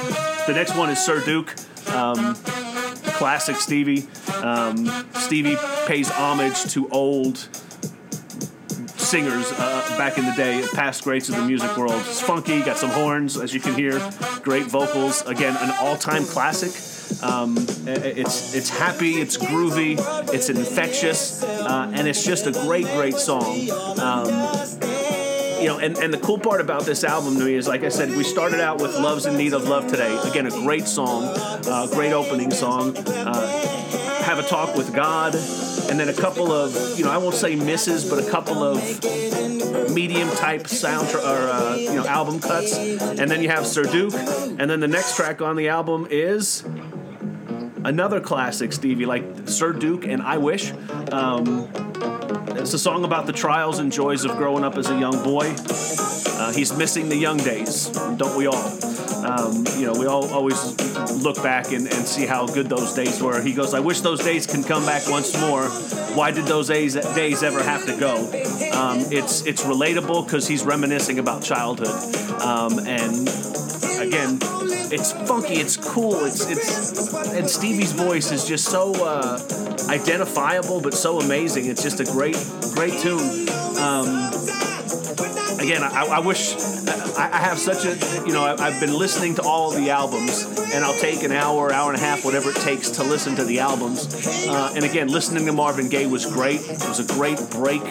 The 0.48 0.53
next 0.53 0.75
one 0.77 0.89
is 0.89 1.00
Sir 1.00 1.24
Duke. 1.25 1.53
Um, 1.89 2.36
classic 3.22 3.58
Stevie. 3.58 4.08
Um, 4.41 4.89
Stevie 5.15 5.58
pays 5.86 6.10
homage 6.10 6.63
to 6.74 6.88
old 6.89 7.38
singers 9.12 9.51
uh, 9.58 9.96
back 9.98 10.18
in 10.18 10.25
the 10.25 10.32
day, 10.34 10.65
past 10.74 11.03
greats 11.03 11.27
of 11.27 11.36
the 11.36 11.44
music 11.44 11.75
world. 11.75 12.01
It's 12.08 12.22
funky, 12.22 12.62
got 12.62 12.77
some 12.77 12.91
horns, 12.91 13.38
as 13.38 13.53
you 13.53 13.60
can 13.60 13.74
hear, 13.75 14.00
great 14.41 14.63
vocals. 14.63 15.22
Again, 15.27 15.58
an 15.60 15.74
all-time 15.82 16.24
classic. 16.24 16.72
Um, 17.24 17.58
it's 17.86 18.56
it's 18.56 18.70
happy, 18.70 19.22
it's 19.22 19.38
groovy, 19.38 19.98
it's 20.34 20.50
infectious, 20.50 21.44
uh, 21.44 21.91
and 21.94 22.08
it's 22.08 22.24
just 22.24 22.48
a 22.48 22.51
great, 22.51 22.86
great 22.86 23.15
song. 23.15 23.70
Um, 24.00 24.27
you 25.62 25.68
know, 25.68 25.77
and, 25.77 25.96
and 25.98 26.12
the 26.12 26.18
cool 26.18 26.39
part 26.39 26.60
about 26.60 26.86
this 26.86 27.03
album 27.03 27.38
to 27.38 27.46
me 27.46 27.53
is, 27.53 27.68
like 27.68 27.84
I 27.84 27.89
said, 27.89 28.10
we 28.10 28.24
started 28.24 28.60
out 28.60 28.82
with 28.82 28.96
"Love's 28.96 29.25
in 29.25 29.38
Need 29.38 29.53
of 29.53 29.68
Love" 29.68 29.88
today. 29.88 30.18
Again, 30.27 30.48
a 30.48 30.50
great 30.50 30.88
song, 30.88 31.25
uh, 31.36 31.88
great 31.91 32.13
opening 32.13 32.51
song. 32.51 32.98
Uh, 32.98 33.82
have 34.24 34.39
a 34.39 34.44
talk 34.44 34.75
with 34.75 34.94
God, 34.94 35.36
and 35.36 36.00
then 36.00 36.10
a 36.10 36.13
couple 36.13 36.51
of, 36.51 36.98
you 36.98 37.06
know, 37.06 37.12
I 37.12 37.18
won't 37.18 37.36
say 37.36 37.56
misses, 37.56 38.10
but 38.10 38.20
a 38.20 38.30
couple 38.30 38.63
of 38.63 38.77
medium 39.94 40.30
type 40.32 40.68
sound 40.68 41.10
or 41.15 41.20
uh, 41.20 41.75
you 41.75 41.96
know 41.96 42.06
album 42.06 42.39
cuts, 42.39 42.77
and 42.77 43.30
then 43.30 43.41
you 43.41 43.50
have 43.50 43.65
Sir 43.65 43.84
Duke, 43.84 44.13
and 44.13 44.70
then 44.70 44.80
the 44.80 44.88
next 44.88 45.15
track 45.15 45.41
on 45.41 45.56
the 45.56 45.70
album 45.70 46.08
is 46.10 46.63
another 47.83 48.19
classic 48.19 48.73
Stevie, 48.73 49.05
like 49.05 49.23
Sir 49.45 49.73
Duke 49.73 50.05
and 50.05 50.21
I 50.21 50.38
Wish. 50.38 50.71
Um, 51.11 51.69
it's 52.55 52.73
a 52.73 52.79
song 52.79 53.03
about 53.03 53.25
the 53.25 53.33
trials 53.33 53.79
and 53.79 53.91
joys 53.91 54.23
of 54.25 54.38
growing 54.38 54.63
up 54.63 54.77
as 54.77 54.89
a 54.89 55.00
young 55.00 55.23
boy. 55.23 55.53
Uh, 56.41 56.51
he's 56.53 56.75
missing 56.75 57.09
the 57.09 57.17
young 57.17 57.38
days, 57.38 57.89
don't 58.17 58.35
we 58.38 58.47
all? 58.47 58.91
Um, 59.25 59.65
you 59.77 59.85
know, 59.85 59.93
we 59.93 60.07
all 60.07 60.27
always 60.33 60.75
look 61.23 61.41
back 61.43 61.71
and, 61.71 61.85
and 61.88 62.07
see 62.07 62.25
how 62.25 62.47
good 62.47 62.67
those 62.67 62.93
days 62.93 63.21
were. 63.21 63.41
He 63.41 63.53
goes, 63.53 63.73
I 63.73 63.79
wish 63.79 64.01
those 64.01 64.23
days 64.23 64.47
can 64.47 64.63
come 64.63 64.85
back 64.85 65.07
once 65.07 65.39
more. 65.39 65.65
Why 66.15 66.31
did 66.31 66.45
those 66.45 66.67
days, 66.67 66.95
days 66.95 67.43
ever 67.43 67.61
have 67.61 67.85
to 67.85 67.97
go? 67.97 68.15
Um, 68.73 69.00
it's, 69.11 69.45
it's 69.45 69.63
relatable 69.63 70.25
because 70.25 70.47
he's 70.47 70.63
reminiscing 70.63 71.19
about 71.19 71.43
childhood. 71.43 72.15
Um, 72.41 72.79
and 72.79 73.27
again, 74.12 74.39
it's 74.91 75.13
funky, 75.13 75.56
it's 75.56 75.77
cool, 75.77 76.25
it's 76.25 76.46
it's 76.50 77.13
and 77.32 77.50
Stevie's 77.50 77.94
voice 77.94 78.32
is 78.32 78.46
just 78.46 78.65
so 78.65 78.94
uh, 78.94 79.39
identifiable 79.89 80.82
but 80.82 80.94
so 80.94 81.20
amazing. 81.20 81.68
It's 81.68 81.82
just 81.82 82.01
a 82.01 82.06
great 82.06 82.36
great 82.75 83.00
tune. 83.00 83.48
Um, 83.80 84.08
again, 85.60 85.84
I, 85.84 86.08
I 86.12 86.20
wish 86.20 86.56
I, 87.18 87.30
I 87.34 87.38
have 87.38 87.60
such 87.60 87.86
a 87.86 87.96
you 88.25 88.34
know 88.34 88.44
I, 88.44 88.56
I've 88.60 88.80
been 88.80 88.98
listening 88.98 89.36
to 89.36 89.41
all 89.44 89.72
the 89.72 89.89
albums, 89.89 90.46
and 90.74 90.84
I'll 90.84 90.98
take 90.98 91.24
an 91.24 91.32
hour, 91.32 91.72
hour 91.72 91.91
and 91.91 92.01
a 92.01 92.03
half, 92.03 92.24
whatever 92.25 92.50
it 92.50 92.58
takes 92.58 92.89
to 92.91 93.03
listen 93.03 93.36
to 93.36 93.44
the 93.44 93.60
albums. 93.60 94.08
Uh, 94.48 94.74
and 94.75 94.84
again, 94.86 95.08
listening 95.08 95.46
to 95.46 95.53
Marvin 95.53 95.89
Gaye 95.89 96.06
was 96.06 96.25
great. 96.25 96.62
It 96.62 96.88
was 96.88 97.00
a 97.00 97.13
great 97.13 97.39
break 97.51 97.82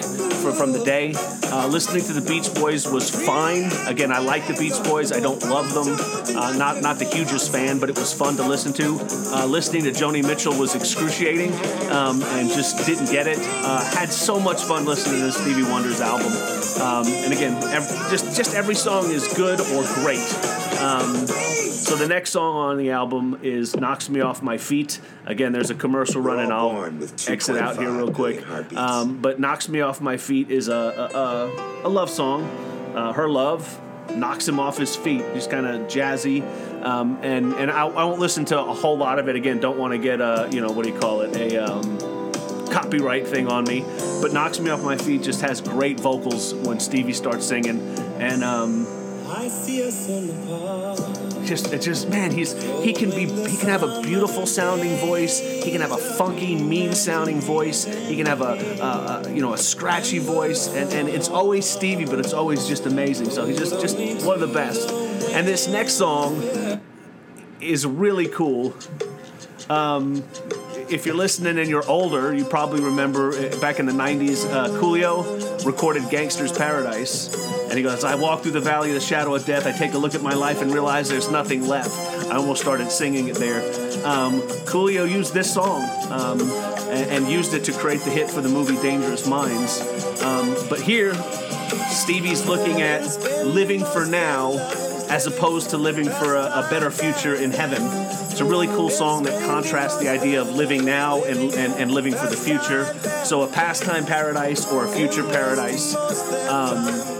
for, 0.40 0.52
from 0.52 0.72
the 0.72 0.82
day. 0.84 1.14
Uh, 1.52 1.66
listening 1.66 2.02
to 2.04 2.12
the 2.12 2.20
Beach 2.20 2.52
Boys 2.54 2.86
was 2.86 3.10
fine. 3.10 3.70
Again, 3.86 4.12
I 4.12 4.18
like 4.18 4.46
the 4.46 4.54
Beach 4.54 4.82
Boys. 4.84 5.12
I 5.12 5.20
don't 5.20 5.42
love 5.42 5.72
them. 5.74 5.96
Uh, 6.36 6.52
not 6.56 6.80
not 6.80 6.98
the 6.98 7.04
hugest 7.04 7.52
fan, 7.52 7.78
but 7.78 7.90
it 7.90 7.98
was 7.98 8.12
fun 8.12 8.36
to 8.36 8.46
listen 8.46 8.72
to. 8.74 8.98
Uh, 9.32 9.46
listening 9.46 9.84
to 9.84 9.90
Joni 9.90 10.22
Mitchell 10.26 10.56
was 10.58 10.74
excruciating, 10.74 11.52
um, 11.90 12.22
and 12.22 12.48
just 12.50 12.86
didn't 12.86 13.10
get 13.10 13.26
it. 13.26 13.38
Uh, 13.38 13.84
had 13.96 14.12
so 14.12 14.38
much 14.40 14.62
fun 14.62 14.84
listening 14.84 15.20
to 15.20 15.26
this 15.26 15.36
Stevie 15.36 15.64
Wonder's 15.64 16.00
album. 16.00 16.32
Um, 16.80 17.06
and 17.24 17.32
again, 17.32 17.54
ev- 17.72 17.88
just 18.10 18.34
just 18.36 18.54
every 18.54 18.74
song 18.74 19.10
is 19.10 19.19
good 19.34 19.60
or 19.60 19.84
great. 20.02 20.20
Um, 20.80 21.26
so 21.26 21.96
the 21.96 22.06
next 22.06 22.30
song 22.30 22.56
on 22.56 22.76
the 22.78 22.90
album 22.90 23.38
is 23.42 23.74
"Knocks 23.76 24.08
Me 24.08 24.20
Off 24.20 24.42
My 24.42 24.58
Feet." 24.58 25.00
Again, 25.26 25.52
there's 25.52 25.70
a 25.70 25.74
commercial 25.74 26.22
We're 26.22 26.36
running. 26.36 26.52
I'll 26.52 26.86
exit 27.28 27.56
out 27.56 27.78
here 27.78 27.90
real 27.90 28.12
quick. 28.12 28.46
Um, 28.76 29.18
but 29.20 29.40
"Knocks 29.40 29.68
Me 29.68 29.80
Off 29.80 30.00
My 30.00 30.16
Feet" 30.16 30.50
is 30.50 30.68
a 30.68 30.74
a, 30.74 31.18
a, 31.18 31.86
a 31.86 31.88
love 31.88 32.10
song. 32.10 32.44
Uh, 32.94 33.12
her 33.12 33.28
love 33.28 33.80
knocks 34.14 34.46
him 34.48 34.58
off 34.58 34.76
his 34.76 34.96
feet. 34.96 35.22
Just 35.34 35.50
kind 35.50 35.66
of 35.66 35.82
jazzy. 35.88 36.42
Um, 36.84 37.18
and 37.22 37.52
and 37.54 37.70
I, 37.70 37.86
I 37.86 38.04
won't 38.04 38.20
listen 38.20 38.44
to 38.46 38.58
a 38.58 38.74
whole 38.74 38.96
lot 38.96 39.18
of 39.18 39.28
it. 39.28 39.36
Again, 39.36 39.60
don't 39.60 39.78
want 39.78 39.92
to 39.92 39.98
get 39.98 40.20
a 40.20 40.48
you 40.50 40.60
know 40.60 40.70
what 40.70 40.84
do 40.84 40.92
you 40.92 40.98
call 40.98 41.22
it 41.22 41.36
a 41.36 41.58
um, 41.58 42.30
copyright 42.70 43.26
thing 43.26 43.48
on 43.48 43.64
me, 43.64 43.84
but 44.20 44.32
knocks 44.32 44.58
me 44.60 44.70
off 44.70 44.82
my 44.82 44.96
feet. 44.96 45.22
Just 45.22 45.40
has 45.42 45.60
great 45.60 46.00
vocals 46.00 46.54
when 46.54 46.80
Stevie 46.80 47.12
starts 47.12 47.46
singing, 47.46 47.80
and 48.18 48.42
um, 48.42 48.86
just 51.46 51.72
it 51.72 51.82
just 51.82 52.08
man, 52.08 52.30
he's 52.30 52.52
he 52.82 52.92
can 52.92 53.10
be 53.10 53.26
he 53.26 53.56
can 53.56 53.68
have 53.68 53.82
a 53.82 54.02
beautiful 54.02 54.46
sounding 54.46 54.96
voice. 54.96 55.40
He 55.40 55.70
can 55.70 55.80
have 55.80 55.92
a 55.92 55.98
funky, 55.98 56.54
mean 56.54 56.92
sounding 56.92 57.40
voice. 57.40 57.84
He 57.84 58.16
can 58.16 58.26
have 58.26 58.40
a, 58.40 58.54
a, 58.80 59.28
a 59.28 59.32
you 59.32 59.42
know 59.42 59.54
a 59.54 59.58
scratchy 59.58 60.18
voice, 60.18 60.68
and, 60.68 60.92
and 60.92 61.08
it's 61.08 61.28
always 61.28 61.66
Stevie, 61.66 62.04
but 62.04 62.18
it's 62.18 62.32
always 62.32 62.66
just 62.66 62.86
amazing. 62.86 63.30
So 63.30 63.46
he's 63.46 63.58
just 63.58 63.80
just 63.80 63.96
one 64.24 64.34
of 64.34 64.40
the 64.40 64.54
best. 64.54 64.90
And 65.30 65.46
this 65.46 65.68
next 65.68 65.94
song 65.94 66.80
is 67.60 67.86
really 67.86 68.26
cool 68.26 68.74
if 70.90 71.06
you're 71.06 71.14
listening 71.14 71.58
and 71.58 71.68
you're 71.68 71.88
older, 71.88 72.34
you 72.34 72.44
probably 72.44 72.82
remember 72.82 73.30
uh, 73.32 73.60
back 73.60 73.78
in 73.78 73.86
the 73.86 73.92
90s, 73.92 74.44
uh, 74.52 74.68
Coolio 74.80 75.64
recorded 75.64 76.02
Gangsta's 76.04 76.50
Paradise. 76.50 77.28
And 77.70 77.78
he 77.78 77.84
goes, 77.84 78.02
I 78.02 78.16
walk 78.16 78.42
through 78.42 78.52
the 78.52 78.60
valley 78.60 78.88
of 78.88 78.94
the 78.96 79.00
shadow 79.00 79.32
of 79.32 79.46
death. 79.46 79.64
I 79.64 79.70
take 79.70 79.94
a 79.94 79.98
look 79.98 80.16
at 80.16 80.22
my 80.22 80.34
life 80.34 80.60
and 80.60 80.74
realize 80.74 81.08
there's 81.08 81.30
nothing 81.30 81.68
left. 81.68 81.96
I 82.28 82.34
almost 82.34 82.60
started 82.60 82.90
singing 82.90 83.28
it 83.28 83.36
there. 83.36 83.60
Um, 84.04 84.40
Coolio 84.66 85.08
used 85.08 85.34
this 85.34 85.54
song 85.54 85.82
um, 86.10 86.40
and, 86.90 87.10
and 87.10 87.28
used 87.28 87.54
it 87.54 87.62
to 87.64 87.72
create 87.72 88.00
the 88.00 88.10
hit 88.10 88.28
for 88.28 88.40
the 88.40 88.48
movie 88.48 88.74
Dangerous 88.82 89.24
Minds. 89.24 89.80
Um, 90.20 90.56
but 90.68 90.80
here, 90.80 91.14
Stevie's 91.90 92.44
looking 92.44 92.82
at 92.82 93.04
living 93.46 93.84
for 93.84 94.04
now 94.04 94.54
as 95.08 95.26
opposed 95.26 95.70
to 95.70 95.78
living 95.78 96.08
for 96.08 96.34
a, 96.36 96.44
a 96.46 96.66
better 96.70 96.90
future 96.90 97.36
in 97.36 97.52
heaven. 97.52 97.82
It's 98.30 98.40
a 98.40 98.44
really 98.44 98.68
cool 98.68 98.90
song 98.90 99.24
that 99.24 99.44
contrasts 99.44 99.98
the 99.98 100.08
idea 100.08 100.40
of 100.40 100.50
living 100.50 100.84
now 100.84 101.24
and, 101.24 101.52
and, 101.54 101.74
and 101.74 101.90
living 101.90 102.14
for 102.14 102.26
the 102.26 102.36
future. 102.36 102.84
So, 103.24 103.42
a 103.42 103.48
pastime 103.48 104.06
paradise 104.06 104.66
or 104.70 104.84
a 104.84 104.88
future 104.88 105.24
paradise. 105.24 105.94
Um, 106.48 107.19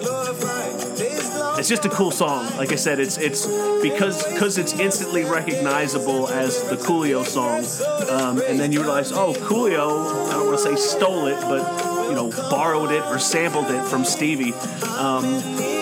it's 1.61 1.69
just 1.69 1.85
a 1.85 1.91
cool 1.91 2.11
song. 2.11 2.47
Like 2.57 2.73
I 2.73 2.77
said, 2.77 2.99
it's 2.99 3.19
it's 3.19 3.47
because 3.83 4.25
because 4.33 4.57
it's 4.57 4.73
instantly 4.73 5.25
recognizable 5.25 6.27
as 6.29 6.63
the 6.65 6.77
Coolio 6.77 7.25
song, 7.25 7.65
um, 8.09 8.43
and 8.47 8.59
then 8.59 8.73
you 8.73 8.81
realize, 8.81 9.13
oh, 9.13 9.35
Coolio. 9.35 10.29
I 10.29 10.33
don't 10.33 10.47
want 10.47 10.59
to 10.59 10.65
say 10.65 10.77
stole 10.77 11.27
it, 11.27 11.39
but 11.43 11.61
you 12.09 12.15
know, 12.15 12.31
borrowed 12.51 12.91
it 12.91 13.03
or 13.05 13.19
sampled 13.19 13.71
it 13.71 13.85
from 13.85 14.05
Stevie. 14.05 14.53
Um, 14.99 15.25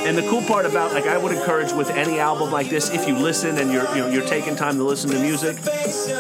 and 0.09 0.17
the 0.17 0.23
cool 0.29 0.43
part 0.43 0.67
about 0.67 0.93
like 0.93 1.07
I 1.07 1.17
would 1.17 1.33
encourage 1.33 1.73
with 1.73 1.91
any 1.91 2.19
album 2.19 2.51
like 2.51 2.69
this, 2.69 2.91
if 2.91 3.07
you 3.07 3.17
listen 3.17 3.59
and 3.59 3.73
you're 3.73 3.89
you 3.95 4.01
know 4.01 4.09
you're 4.09 4.27
taking 4.27 4.57
time 4.57 4.77
to 4.79 4.85
listen 4.85 5.11
to 5.11 5.21
music, 5.21 5.59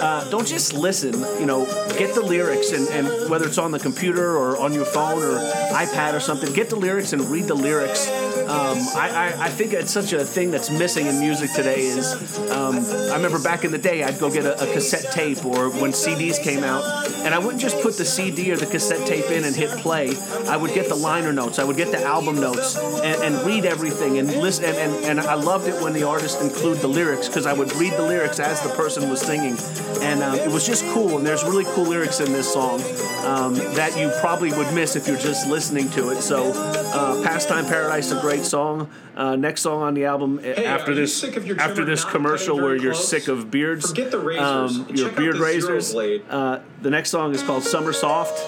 uh, 0.00 0.28
don't 0.30 0.46
just 0.46 0.72
listen. 0.72 1.14
You 1.40 1.46
know, 1.46 1.64
get 1.98 2.14
the 2.14 2.22
lyrics 2.22 2.72
and, 2.72 2.88
and 2.88 3.30
whether 3.30 3.46
it's 3.46 3.58
on 3.58 3.72
the 3.72 3.78
computer 3.78 4.36
or 4.36 4.56
on 4.56 4.72
your 4.72 4.84
phone 4.84 5.22
or 5.22 5.38
iPad 5.72 6.14
or 6.14 6.20
something, 6.20 6.52
get 6.52 6.70
the 6.70 6.76
lyrics 6.76 7.12
and 7.12 7.22
read 7.22 7.44
the 7.44 7.54
lyrics. 7.54 8.08
Um, 8.48 8.78
I, 8.96 9.10
I, 9.10 9.44
I 9.44 9.48
think 9.50 9.74
it's 9.74 9.92
such 9.92 10.14
a 10.14 10.24
thing 10.24 10.50
that's 10.50 10.70
missing 10.70 11.06
in 11.06 11.20
music 11.20 11.52
today 11.52 11.80
is 11.80 12.38
um, 12.50 12.78
I 12.78 13.14
remember 13.14 13.38
back 13.38 13.64
in 13.64 13.72
the 13.72 13.78
day 13.78 14.02
I'd 14.02 14.18
go 14.18 14.30
get 14.30 14.46
a, 14.46 14.54
a 14.54 14.72
cassette 14.72 15.12
tape 15.12 15.44
or 15.44 15.68
when 15.68 15.90
CDs 15.90 16.42
came 16.42 16.64
out 16.64 16.82
and 17.18 17.34
I 17.34 17.38
wouldn't 17.38 17.60
just 17.60 17.78
put 17.82 17.98
the 17.98 18.06
CD 18.06 18.50
or 18.50 18.56
the 18.56 18.64
cassette 18.64 19.06
tape 19.06 19.26
in 19.30 19.44
and 19.44 19.54
hit 19.54 19.68
play. 19.80 20.16
I 20.46 20.56
would 20.56 20.72
get 20.72 20.88
the 20.88 20.94
liner 20.94 21.30
notes, 21.30 21.58
I 21.58 21.64
would 21.64 21.76
get 21.76 21.90
the 21.90 22.02
album 22.02 22.40
notes 22.40 22.78
and, 22.78 23.22
and 23.22 23.46
read 23.46 23.66
everything 23.66 24.18
and 24.18 24.28
listen 24.28 24.64
and, 24.64 24.78
and, 24.78 25.04
and 25.04 25.20
I 25.20 25.34
loved 25.34 25.68
it 25.68 25.82
when 25.82 25.92
the 25.92 26.04
artist 26.04 26.40
include 26.40 26.78
the 26.78 26.88
lyrics 26.88 27.28
because 27.28 27.44
I 27.44 27.52
would 27.52 27.74
read 27.76 27.92
the 27.92 28.06
lyrics 28.06 28.40
as 28.40 28.62
the 28.62 28.70
person 28.70 29.10
was 29.10 29.20
singing 29.20 29.58
and 30.00 30.22
um, 30.22 30.36
it 30.36 30.50
was 30.50 30.66
just 30.66 30.84
cool 30.94 31.18
and 31.18 31.26
there's 31.26 31.44
really 31.44 31.64
cool 31.74 31.84
lyrics 31.84 32.20
in 32.20 32.32
this 32.32 32.50
song 32.50 32.80
um, 33.26 33.54
that 33.74 33.94
you 33.98 34.10
probably 34.20 34.52
would 34.52 34.72
miss 34.72 34.96
if 34.96 35.06
you're 35.06 35.18
just 35.18 35.46
listening 35.48 35.90
to 35.90 36.10
it. 36.10 36.22
So 36.22 36.52
uh, 36.94 37.22
Pastime 37.22 37.66
Paradise, 37.66 38.10
a 38.10 38.20
great 38.20 38.44
song. 38.44 38.90
Uh, 39.16 39.36
next 39.36 39.62
song 39.62 39.82
on 39.82 39.94
the 39.94 40.04
album 40.04 40.40
uh, 40.42 40.48
after 40.48 40.94
this 40.94 41.18
sick 41.18 41.36
of 41.36 41.46
your 41.46 41.60
after 41.60 41.84
this 41.84 42.04
commercial 42.04 42.56
where 42.56 42.76
you're 42.76 42.94
sick 42.94 43.28
of 43.28 43.50
beards, 43.50 43.88
Forget 43.88 44.10
the 44.10 44.18
razors 44.18 44.78
um, 44.78 44.86
your 44.94 45.10
beard 45.12 45.36
the 45.36 45.40
razors. 45.40 45.94
Uh, 45.94 46.60
the 46.82 46.90
next 46.90 47.10
song 47.10 47.34
is 47.34 47.42
called 47.42 47.64
Summer 47.64 47.92
Soft. 47.92 48.38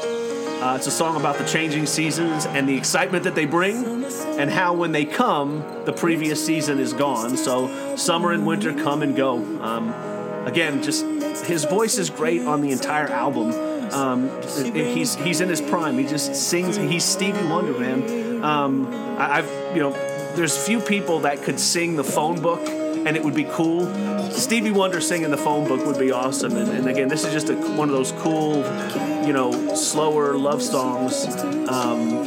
Uh, 0.63 0.75
it's 0.77 0.87
a 0.87 0.91
song 0.91 1.17
about 1.17 1.39
the 1.39 1.45
changing 1.45 1.87
seasons 1.87 2.45
and 2.45 2.69
the 2.69 2.77
excitement 2.77 3.25
that 3.25 3.35
they 3.35 3.47
bring, 3.47 4.05
and 4.39 4.51
how 4.51 4.75
when 4.75 4.93
they 4.93 5.07
come, 5.07 5.65
the 5.87 5.93
previous 5.93 6.45
season 6.45 6.79
is 6.79 6.93
gone. 6.93 7.37
So 7.37 7.97
summer 7.97 8.33
and 8.33 8.47
winter 8.47 8.75
come 8.75 9.03
and 9.03 9.17
go. 9.17 9.39
Um, 9.63 9.89
again, 10.47 10.83
just 10.83 11.05
his 11.47 11.65
voice 11.65 11.97
is 11.99 12.11
great 12.11 12.43
on 12.43 12.61
the 12.61 12.73
entire 12.73 13.09
album. 13.09 13.53
Um, 13.93 14.31
he's 14.75 15.15
he's 15.17 15.41
in 15.41 15.49
his 15.49 15.61
prime. 15.61 15.99
He 15.99 16.05
just 16.07 16.35
sings. 16.37 16.77
He's 16.77 17.05
Stevie 17.05 17.45
Wonder, 17.49 17.79
man. 17.79 18.30
Um, 18.43 18.87
I, 19.19 19.39
I've 19.39 19.77
you 19.77 19.83
know, 19.83 19.93
there's 20.35 20.57
few 20.57 20.81
people 20.81 21.21
that 21.21 21.43
could 21.43 21.61
sing 21.61 21.97
the 21.97 22.05
phone 22.05 22.41
book 22.41 22.61
and 23.07 23.17
it 23.17 23.25
would 23.25 23.35
be 23.35 23.45
cool. 23.45 23.87
Stevie 24.31 24.71
Wonder 24.71 25.01
singing 25.01 25.31
the 25.31 25.37
phone 25.37 25.67
book 25.67 25.85
would 25.87 25.99
be 25.99 26.13
awesome. 26.13 26.57
And, 26.57 26.71
and 26.71 26.89
again, 26.89 27.09
this 27.09 27.25
is 27.25 27.33
just 27.33 27.49
a, 27.49 27.57
one 27.77 27.89
of 27.89 27.95
those 27.95 28.13
cool, 28.13 28.57
you 29.27 29.33
know, 29.33 29.75
slower 29.75 30.37
love 30.37 30.63
songs. 30.63 31.27
Um, 31.69 32.23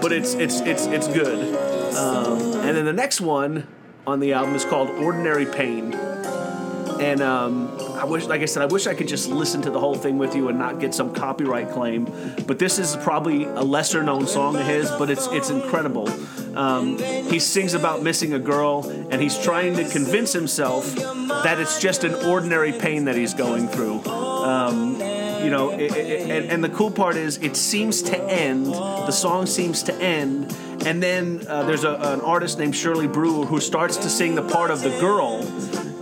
but 0.00 0.12
it's 0.12 0.34
it's 0.34 0.60
it's 0.60 0.86
it's 0.86 1.08
good. 1.08 1.54
Um, 1.96 2.40
and 2.60 2.76
then 2.76 2.84
the 2.84 2.92
next 2.92 3.20
one 3.20 3.66
on 4.06 4.20
the 4.20 4.32
album 4.32 4.54
is 4.54 4.64
called 4.64 4.90
Ordinary 4.90 5.46
Pain. 5.46 5.94
And 5.94 7.20
um, 7.20 7.76
I 8.04 8.06
wish, 8.06 8.26
like 8.26 8.42
I 8.42 8.44
said, 8.44 8.62
I 8.62 8.66
wish 8.66 8.86
I 8.86 8.92
could 8.92 9.08
just 9.08 9.30
listen 9.30 9.62
to 9.62 9.70
the 9.70 9.80
whole 9.80 9.94
thing 9.94 10.18
with 10.18 10.36
you 10.36 10.50
and 10.50 10.58
not 10.58 10.78
get 10.78 10.94
some 10.94 11.14
copyright 11.14 11.70
claim. 11.70 12.04
But 12.46 12.58
this 12.58 12.78
is 12.78 12.96
probably 12.96 13.44
a 13.44 13.62
lesser 13.62 14.02
known 14.02 14.26
song 14.26 14.56
of 14.56 14.66
his, 14.66 14.90
but 14.90 15.08
it's 15.08 15.26
it's 15.28 15.48
incredible. 15.48 16.10
Um, 16.54 16.98
he 16.98 17.38
sings 17.38 17.72
about 17.72 18.02
missing 18.02 18.34
a 18.34 18.38
girl, 18.38 18.86
and 19.10 19.22
he's 19.22 19.38
trying 19.38 19.76
to 19.76 19.88
convince 19.88 20.34
himself 20.34 20.94
that 20.96 21.58
it's 21.58 21.80
just 21.80 22.04
an 22.04 22.14
ordinary 22.26 22.72
pain 22.72 23.06
that 23.06 23.16
he's 23.16 23.32
going 23.32 23.68
through. 23.68 24.04
Um, 24.04 24.96
you 25.42 25.50
know, 25.50 25.70
it, 25.70 25.90
it, 25.96 26.30
and, 26.30 26.50
and 26.50 26.62
the 26.62 26.68
cool 26.68 26.90
part 26.90 27.16
is 27.16 27.38
it 27.38 27.56
seems 27.56 28.02
to 28.02 28.22
end. 28.30 28.66
The 28.66 29.12
song 29.12 29.46
seems 29.46 29.82
to 29.84 29.94
end, 29.94 30.54
and 30.84 31.02
then 31.02 31.46
uh, 31.48 31.62
there's 31.62 31.84
a, 31.84 31.94
an 31.94 32.20
artist 32.20 32.58
named 32.58 32.76
Shirley 32.76 33.08
Brewer 33.08 33.46
who 33.46 33.60
starts 33.60 33.96
to 33.96 34.10
sing 34.10 34.34
the 34.34 34.42
part 34.42 34.70
of 34.70 34.82
the 34.82 34.90
girl, 35.00 35.42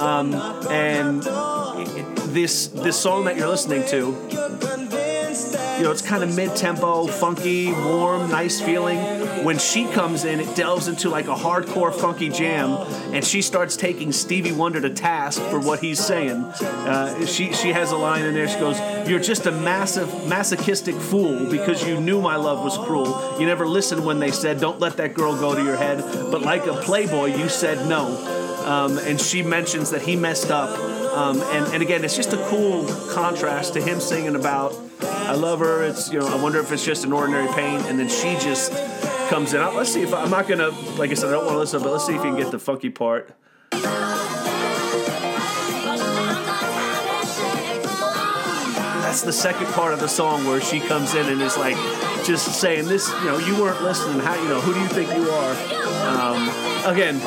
um, 0.03 0.35
and 0.69 1.25
this 2.33 2.69
this 2.69 2.99
song 2.99 3.25
that 3.25 3.37
you're 3.37 3.49
listening 3.49 3.87
to, 3.89 3.97
you 5.79 5.83
know, 5.85 5.91
it's 5.91 6.03
kind 6.03 6.23
of 6.23 6.35
mid-tempo, 6.37 7.07
funky, 7.07 7.73
warm, 7.73 8.31
nice 8.31 8.61
feeling. 8.61 8.99
When 9.45 9.59
she 9.59 9.87
comes 9.87 10.25
in, 10.25 10.39
it 10.39 10.55
delves 10.55 10.87
into 10.87 11.09
like 11.09 11.27
a 11.27 11.35
hardcore 11.35 11.93
funky 11.93 12.29
jam, 12.29 12.71
and 13.13 13.25
she 13.25 13.43
starts 13.43 13.77
taking 13.77 14.13
Stevie 14.13 14.53
Wonder 14.53 14.81
to 14.81 14.91
task 14.91 15.43
for 15.43 15.59
what 15.59 15.81
he's 15.81 15.99
saying. 15.99 16.37
Uh, 16.41 17.27
she 17.27 17.53
she 17.53 17.73
has 17.73 17.91
a 17.91 17.97
line 17.97 18.25
in 18.25 18.35
there. 18.35 18.47
She 18.49 18.59
goes, 18.59 18.79
"You're 19.09 19.19
just 19.21 19.47
a 19.47 19.53
massive 19.53 20.29
masochistic 20.29 20.95
fool 20.95 21.51
because 21.51 21.85
you 21.87 22.01
knew 22.01 22.21
my 22.21 22.37
love 22.37 22.63
was 22.63 22.79
cruel. 22.79 23.37
You 23.41 23.47
never 23.47 23.67
listened 23.67 24.05
when 24.05 24.21
they 24.21 24.31
said 24.31 24.61
don't 24.61 24.79
let 24.79 24.97
that 24.99 25.15
girl 25.15 25.35
go 25.35 25.55
to 25.55 25.63
your 25.63 25.77
head, 25.77 25.99
but 26.31 26.43
like 26.43 26.67
a 26.67 26.75
playboy, 26.75 27.37
you 27.37 27.49
said 27.49 27.89
no." 27.89 28.39
Um, 28.65 28.99
and 28.99 29.21
she 29.21 29.43
mentions 29.43 29.91
that 29.91 30.03
he 30.03 30.15
messed 30.15 30.53
up. 30.53 30.71
Um, 31.13 31.41
and, 31.43 31.67
and 31.75 31.83
again, 31.83 32.05
it's 32.05 32.17
just 32.17 32.33
a 32.33 32.39
cool 32.49 32.87
contrast 33.11 33.75
to 33.75 33.83
him 33.83 34.01
singing 34.01 34.35
about, 34.35 34.75
I 35.03 35.35
love 35.35 35.59
her, 35.61 35.83
it's, 35.85 36.11
you 36.11 36.19
know, 36.19 36.27
I 36.27 36.41
wonder 36.43 36.59
if 36.59 36.73
it's 36.73 36.85
just 36.85 37.05
an 37.05 37.13
ordinary 37.13 37.53
pain. 37.53 37.81
And 37.83 37.99
then 37.99 38.09
she 38.09 38.37
just 38.39 38.73
comes 39.29 39.53
in. 39.53 39.61
Let's 39.61 39.93
see 39.93 40.03
if 40.03 40.15
I'm 40.15 40.31
not 40.31 40.49
going 40.49 40.61
to, 40.61 40.71
like 40.99 41.11
I 41.11 41.15
said, 41.15 41.29
I 41.29 41.33
don't 41.33 41.45
want 41.45 41.55
to 41.55 41.59
listen, 41.59 41.83
but 41.83 41.93
let's 41.93 42.07
see 42.07 42.15
if 42.15 42.25
you 42.25 42.31
can 42.31 42.37
get 42.37 42.51
the 42.51 42.59
funky 42.59 42.91
part. 42.91 43.35
That's 49.03 49.23
the 49.23 49.33
second 49.33 49.67
part 49.75 49.93
of 49.93 50.01
the 50.01 50.09
song 50.09 50.47
where 50.47 50.61
she 50.63 50.81
comes 50.81 51.15
in 51.15 51.27
and 51.27 51.43
is 51.43 51.59
like, 51.59 51.77
just 52.25 52.61
saying 52.61 52.87
this, 52.87 53.09
you 53.21 53.25
know, 53.25 53.39
you 53.39 53.61
weren't 53.61 53.83
listening. 53.83 54.21
How, 54.21 54.41
you 54.41 54.49
know, 54.49 54.61
who 54.61 54.73
do 54.73 54.81
you 54.81 54.87
think 54.89 55.11
you 55.13 55.29
are? 55.29 55.57
Um, 56.07 56.49
again, 56.87 57.21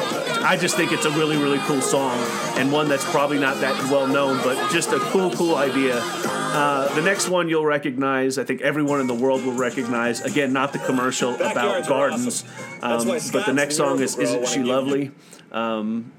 I 0.45 0.57
just 0.57 0.77
think 0.77 0.91
it's 0.91 1.05
a 1.05 1.11
really, 1.11 1.37
really 1.37 1.57
cool 1.59 1.81
song 1.81 2.15
and 2.55 2.71
one 2.71 2.87
that's 2.87 3.03
probably 3.09 3.39
not 3.39 3.59
that 3.61 3.91
well 3.91 4.05
known, 4.05 4.37
but 4.43 4.71
just 4.71 4.91
a 4.91 4.99
cool, 4.99 5.31
cool 5.31 5.55
idea. 5.55 5.95
Uh, 5.97 6.93
the 6.93 7.01
next 7.01 7.29
one 7.29 7.49
you'll 7.49 7.65
recognize, 7.65 8.37
I 8.37 8.43
think 8.43 8.61
everyone 8.61 9.01
in 9.01 9.07
the 9.07 9.15
world 9.15 9.43
will 9.43 9.57
recognize. 9.57 10.21
Again, 10.21 10.53
not 10.53 10.71
the 10.71 10.79
commercial 10.79 11.33
about 11.35 11.87
gardens, 11.87 12.43
um, 12.83 13.07
but 13.07 13.45
the 13.47 13.53
next 13.53 13.75
song 13.75 13.99
is 14.01 14.17
"Isn't 14.17 14.47
She 14.47 14.61
Lovely?" 14.61 15.11
Um, 15.51 16.11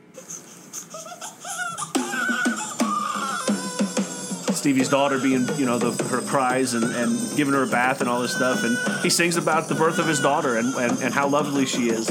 Stevie's 4.67 4.89
daughter 4.89 5.21
being, 5.21 5.47
you 5.57 5.65
know, 5.65 5.79
the, 5.79 5.93
her 6.09 6.21
cries 6.23 6.75
and, 6.75 6.83
and 6.83 7.37
giving 7.37 7.55
her 7.55 7.63
a 7.63 7.69
bath 7.69 8.01
and 8.01 8.11
all 8.11 8.21
this 8.21 8.35
stuff. 8.35 8.65
And 8.65 8.77
he 9.01 9.09
sings 9.09 9.37
about 9.37 9.69
the 9.69 9.77
birth 9.77 10.01
of 10.01 10.09
his 10.09 10.19
daughter 10.19 10.57
and, 10.57 10.75
and, 10.75 11.01
and 11.03 11.15
how 11.15 11.29
lovely 11.29 11.67
she 11.67 11.89
is. 11.89 12.11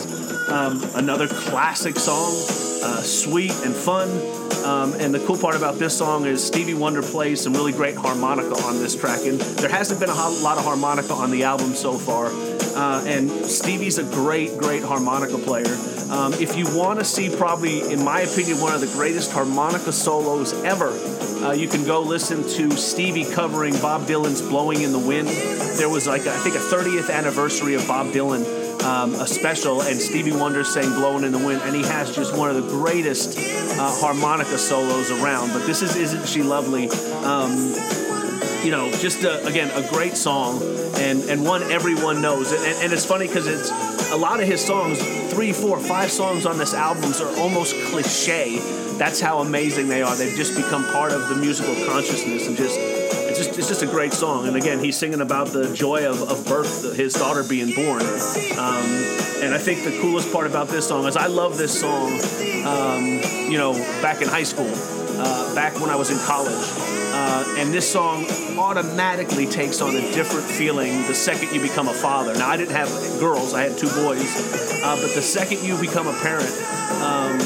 Um, 0.50 0.82
another 0.96 1.28
classic 1.28 1.98
song, 1.98 2.32
uh, 2.82 3.02
sweet 3.02 3.52
and 3.66 3.76
fun. 3.76 4.08
Um, 4.64 4.94
and 5.02 5.14
the 5.14 5.20
cool 5.28 5.38
part 5.38 5.58
about 5.58 5.80
this 5.80 5.98
song 5.98 6.26
is 6.26 6.42
Stevie 6.42 6.76
Wonder 6.76 7.02
plays 7.02 7.42
some 7.42 7.52
really 7.52 7.74
great 7.74 7.98
harmonica 7.98 8.56
on 8.64 8.80
this 8.80 8.96
track. 8.96 9.26
And 9.26 9.38
there 9.38 9.70
hasn't 9.70 10.00
been 10.00 10.10
a 10.10 10.14
lot 10.14 10.58
of 10.58 10.64
harmonica 10.64 11.12
on 11.12 11.32
the 11.32 11.44
album 11.44 11.76
so 11.76 11.98
far. 11.98 12.28
Uh, 12.28 13.04
and 13.06 13.30
Stevie's 13.46 13.98
a 13.98 14.04
great, 14.04 14.58
great 14.58 14.82
harmonica 14.82 15.38
player. 15.40 15.76
Um, 16.10 16.34
if 16.34 16.56
you 16.56 16.66
want 16.76 17.00
to 17.00 17.06
see, 17.06 17.36
probably, 17.36 17.92
in 17.92 18.04
my 18.04 18.22
opinion, 18.22 18.60
one 18.62 18.74
of 18.74 18.82
the 18.82 18.88
greatest 18.88 19.32
harmonica 19.32 19.92
solos 19.92 20.54
ever, 20.64 20.90
uh, 21.44 21.54
you 21.54 21.68
can 21.68 21.84
go 21.84 22.02
listen 22.02 22.48
to 22.50 22.72
Stevie 22.78 23.26
covering 23.26 23.74
Bob 23.80 24.06
Dylan's 24.06 24.42
"Blowing 24.42 24.82
in 24.82 24.92
the 24.92 25.00
Wind." 25.00 25.28
There 25.78 25.90
was 25.90 26.08
like 26.08 26.28
I 26.28 26.38
think 26.38 26.56
a 26.56 26.60
30th 26.60 27.10
anniversary 27.10 27.74
of 27.74 27.88
Bob 27.88 28.08
Dylan, 28.08 28.46
um, 28.84 29.16
a 29.16 29.28
special, 29.28 29.82
and 29.82 30.00
Stevie 30.00 30.32
Wonder 30.32 30.64
sang 30.64 30.94
"Blowing 30.94 31.24
in 31.24 31.32
the 31.32 31.44
Wind," 31.44 31.62
and 31.64 31.76
he 31.76 31.82
has 31.84 32.16
just 32.16 32.36
one 32.36 32.50
of 32.50 32.56
the 32.56 32.70
greatest 32.70 33.38
uh, 33.38 33.92
harmonica 34.00 34.58
solos 34.58 35.10
around. 35.12 35.54
But 35.54 35.66
this 35.66 35.82
is 35.82 35.96
"Isn't 35.96 36.28
She 36.28 36.44
Lovely?" 36.44 36.90
Um, 37.24 37.74
you 38.66 38.72
know, 38.72 38.92
just 38.94 39.24
a, 39.24 39.46
again 39.46 39.70
a 39.72 39.88
great 39.90 40.18
song 40.18 40.60
and 40.98 41.24
and 41.30 41.46
one 41.46 41.62
everyone 41.72 42.22
knows. 42.22 42.52
And, 42.52 42.84
and 42.84 42.92
it's 42.92 43.06
funny 43.06 43.28
because 43.28 43.46
it's 43.46 43.70
a 44.12 44.18
lot 44.18 44.42
of 44.42 44.48
his 44.48 44.66
songs, 44.66 45.00
three, 45.32 45.54
four, 45.54 45.80
five 45.80 46.12
songs 46.12 46.46
on 46.46 46.58
this 46.58 46.74
albums 46.74 47.22
are 47.22 47.38
almost 47.38 47.76
cliche. 47.86 48.58
That's 48.98 49.20
how 49.20 49.40
amazing 49.40 49.88
they 49.88 50.02
are. 50.02 50.16
They've 50.16 50.36
just 50.36 50.56
become 50.56 50.84
part 50.86 51.12
of 51.12 51.30
the 51.30 51.36
musical 51.36 51.76
consciousness 51.86 52.48
and 52.48 52.58
just. 52.58 52.80
It's 53.36 53.48
just, 53.48 53.60
it's 53.60 53.68
just 53.68 53.84
a 53.84 53.88
great 53.88 54.14
song, 54.14 54.48
and 54.48 54.56
again, 54.56 54.80
he's 54.80 54.96
singing 54.96 55.20
about 55.20 55.48
the 55.48 55.74
joy 55.74 56.10
of, 56.10 56.22
of 56.32 56.46
birth, 56.46 56.96
his 56.96 57.14
daughter 57.16 57.44
being 57.44 57.76
born. 57.76 58.02
Um, 58.02 58.86
and 59.44 59.54
I 59.54 59.58
think 59.58 59.84
the 59.84 60.00
coolest 60.00 60.32
part 60.32 60.48
about 60.48 60.70
this 60.70 60.88
song 60.88 61.06
is 61.06 61.18
I 61.18 61.28
love 61.28 61.58
this 61.58 61.78
song. 61.78 62.14
Um, 62.66 63.20
you 63.52 63.58
know, 63.58 63.74
back 64.02 64.22
in 64.22 64.30
high 64.30 64.44
school, 64.44 64.72
uh, 65.20 65.54
back 65.54 65.78
when 65.82 65.90
I 65.90 65.98
was 65.98 66.12
in 66.12 66.18
college, 66.20 66.95
uh, 67.28 67.56
and 67.58 67.74
this 67.74 67.92
song 67.92 68.24
automatically 68.60 69.48
takes 69.48 69.82
on 69.82 69.96
a 69.96 70.02
different 70.14 70.46
feeling 70.46 70.92
the 71.08 71.16
second 71.16 71.52
you 71.52 71.60
become 71.60 71.88
a 71.88 71.94
father. 71.94 72.36
Now, 72.36 72.50
I 72.50 72.56
didn't 72.56 72.76
have 72.76 72.88
girls, 73.20 73.56
I 73.56 73.64
had 73.64 73.80
two 73.80 73.88
boys, 73.88 74.22
uh, 74.84 74.96
but 75.02 75.16
the 75.16 75.24
second 75.24 75.64
you 75.64 75.76
become 75.82 76.06
a 76.06 76.14
parent, 76.22 76.52
um, 77.02 77.40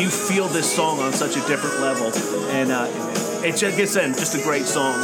you 0.00 0.08
feel 0.08 0.48
this 0.48 0.74
song 0.74 0.98
on 1.00 1.12
such 1.12 1.36
a 1.36 1.46
different 1.46 1.80
level. 1.80 2.10
And 2.52 2.72
uh, 2.72 2.88
it 3.44 3.56
just 3.56 3.76
gets 3.76 3.96
in, 3.96 4.14
just 4.14 4.34
a 4.34 4.42
great 4.42 4.64
song. 4.64 4.94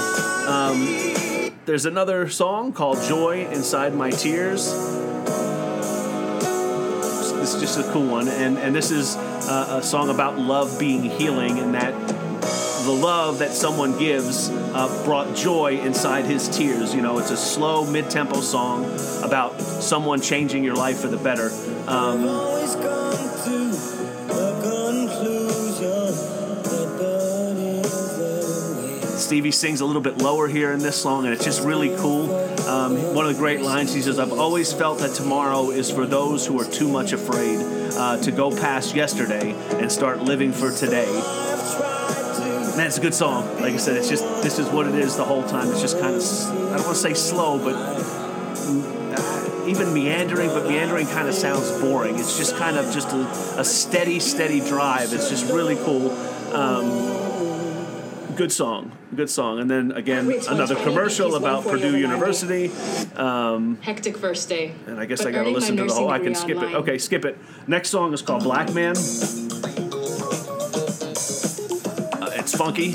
Um, 0.48 1.52
there's 1.66 1.84
another 1.84 2.30
song 2.30 2.72
called 2.72 2.96
Joy 3.02 3.46
Inside 3.52 3.94
My 3.94 4.10
Tears. 4.10 4.72
This 7.42 7.54
is 7.54 7.60
just 7.60 7.78
a 7.78 7.92
cool 7.92 8.06
one. 8.06 8.28
And, 8.28 8.56
and 8.56 8.74
this 8.74 8.90
is 8.90 9.16
uh, 9.16 9.80
a 9.80 9.82
song 9.82 10.08
about 10.08 10.38
love 10.38 10.78
being 10.80 11.02
healing 11.02 11.58
and 11.58 11.74
that 11.74 11.92
the 12.84 12.92
love 12.92 13.38
that 13.38 13.52
someone 13.52 13.98
gives 13.98 14.48
uh, 14.50 15.04
brought 15.04 15.36
joy 15.36 15.78
inside 15.78 16.24
his 16.24 16.48
tears. 16.48 16.94
You 16.94 17.02
know, 17.02 17.18
it's 17.18 17.30
a 17.30 17.36
slow, 17.36 17.86
mid 17.86 18.10
tempo 18.10 18.40
song 18.40 18.84
about 19.22 19.60
someone 19.60 20.20
changing 20.20 20.64
your 20.64 20.74
life 20.74 21.00
for 21.00 21.08
the 21.08 21.16
better. 21.16 21.50
Um, 21.86 22.26
always 22.26 22.74
come 22.74 23.12
to 23.12 23.58
the 24.28 24.52
conclusion 24.62 26.14
that 26.62 26.98
that 26.98 27.56
is 27.56 28.16
the 28.18 29.06
way. 29.10 29.16
Stevie 29.16 29.52
sings 29.52 29.80
a 29.80 29.86
little 29.86 30.02
bit 30.02 30.18
lower 30.18 30.48
here 30.48 30.72
in 30.72 30.80
this 30.80 31.00
song, 31.00 31.24
and 31.24 31.32
it's 31.32 31.44
just 31.44 31.62
really 31.62 31.94
cool. 31.96 32.34
Um, 32.66 33.14
one 33.14 33.26
of 33.26 33.32
the 33.32 33.38
great 33.38 33.60
lines 33.60 33.92
he 33.92 34.00
says, 34.02 34.18
I've 34.18 34.32
always 34.32 34.72
felt 34.72 35.00
that 35.00 35.14
tomorrow 35.14 35.70
is 35.70 35.90
for 35.90 36.06
those 36.06 36.46
who 36.46 36.60
are 36.60 36.64
too 36.64 36.88
much 36.88 37.12
afraid 37.12 37.58
uh, 37.94 38.18
to 38.18 38.32
go 38.32 38.50
past 38.50 38.94
yesterday 38.94 39.52
and 39.78 39.90
start 39.90 40.20
living 40.20 40.52
for 40.52 40.70
today. 40.72 41.51
I've 42.72 42.76
tried 42.76 42.76
to 42.76 42.76
Man, 42.76 42.86
it's 42.86 42.98
a 42.98 43.00
good 43.00 43.14
song. 43.14 43.60
Like 43.60 43.74
I 43.74 43.76
said, 43.76 43.96
it's 43.96 44.08
just, 44.08 44.24
this 44.42 44.58
is 44.58 44.68
what 44.68 44.86
it 44.86 44.94
is 44.94 45.16
the 45.16 45.24
whole 45.24 45.42
time. 45.42 45.70
It's 45.70 45.80
just 45.80 45.98
kind 46.00 46.16
of, 46.16 46.22
I 46.22 46.76
don't 46.76 46.84
want 46.84 46.96
to 46.96 47.02
say 47.02 47.14
slow, 47.14 47.58
but 47.58 47.74
uh, 47.74 49.64
even 49.66 49.92
meandering, 49.92 50.48
but 50.50 50.66
meandering 50.66 51.06
kind 51.06 51.28
of 51.28 51.34
sounds 51.34 51.70
boring. 51.80 52.18
It's 52.18 52.36
just 52.36 52.56
kind 52.56 52.76
of 52.76 52.92
just 52.92 53.12
a, 53.12 53.60
a 53.60 53.64
steady, 53.64 54.20
steady 54.20 54.60
drive. 54.60 55.12
It's 55.12 55.28
just 55.28 55.52
really 55.52 55.76
cool. 55.76 56.10
Um, 56.54 57.22
good 58.36 58.52
song, 58.52 58.92
good 59.14 59.30
song. 59.30 59.60
And 59.60 59.70
then 59.70 59.92
again, 59.92 60.32
another 60.48 60.74
commercial 60.74 61.34
about 61.36 61.64
Purdue 61.64 61.96
University. 61.98 62.70
Um, 63.16 63.78
Hectic 63.82 64.16
first 64.16 64.48
day. 64.48 64.74
and 64.86 64.98
I 64.98 65.04
guess 65.04 65.22
But 65.22 65.28
I 65.28 65.32
gotta 65.32 65.50
listen 65.50 65.76
to 65.76 65.84
the 65.84 65.92
whole. 65.92 66.10
I 66.10 66.18
can 66.18 66.32
degree 66.32 66.40
skip 66.40 66.62
it. 66.62 66.74
Okay, 66.74 66.98
skip 66.98 67.24
it. 67.24 67.38
Next 67.66 67.90
song 67.90 68.12
is 68.14 68.22
called 68.22 68.42
Black 68.42 68.72
Man. 68.74 68.94
Funky. 72.62 72.94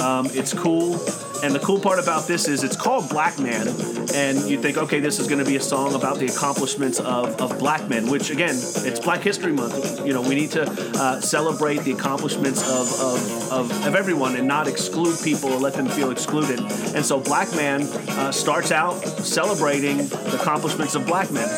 Um, 0.00 0.26
it's 0.32 0.54
cool. 0.54 0.94
And 1.42 1.54
the 1.54 1.60
cool 1.62 1.78
part 1.78 1.98
about 1.98 2.26
this 2.26 2.48
is 2.48 2.64
it's 2.64 2.76
called 2.76 3.10
Black 3.10 3.38
Man, 3.38 3.68
and 4.14 4.38
you 4.48 4.58
think, 4.58 4.78
okay, 4.78 5.00
this 5.00 5.18
is 5.18 5.28
going 5.28 5.38
to 5.38 5.44
be 5.44 5.56
a 5.56 5.60
song 5.60 5.94
about 5.94 6.18
the 6.18 6.24
accomplishments 6.24 6.98
of, 6.98 7.38
of 7.38 7.58
black 7.58 7.86
men, 7.90 8.08
which 8.08 8.30
again, 8.30 8.54
it's 8.54 9.00
Black 9.00 9.20
History 9.20 9.52
Month. 9.52 10.06
You 10.06 10.14
know, 10.14 10.22
we 10.22 10.34
need 10.34 10.50
to 10.52 10.62
uh, 10.62 11.20
celebrate 11.20 11.80
the 11.80 11.92
accomplishments 11.92 12.62
of, 12.62 12.88
of, 13.00 13.52
of, 13.52 13.86
of 13.86 13.94
everyone 13.94 14.34
and 14.36 14.48
not 14.48 14.66
exclude 14.66 15.18
people 15.22 15.52
or 15.52 15.60
let 15.60 15.74
them 15.74 15.88
feel 15.88 16.10
excluded. 16.10 16.60
And 16.96 17.04
so 17.04 17.20
Black 17.20 17.54
Man 17.54 17.82
uh, 17.82 18.32
starts 18.32 18.72
out 18.72 18.94
celebrating 19.20 20.08
the 20.08 20.38
accomplishments 20.40 20.94
of 20.94 21.04
black 21.06 21.30
men. 21.30 21.48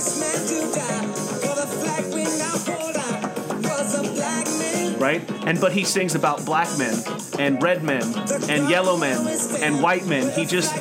Right? 4.99 5.23
And 5.47 5.61
but 5.61 5.73
he 5.73 5.85
sings 5.85 6.15
about 6.15 6.45
black 6.45 6.69
men 6.79 6.95
and 7.39 7.63
red 7.63 7.83
men 7.83 8.03
and 8.49 8.69
yellow 8.69 8.97
men 8.97 9.27
and 9.61 9.83
white 9.83 10.07
men. 10.07 10.31
He 10.33 10.45
just 10.45 10.75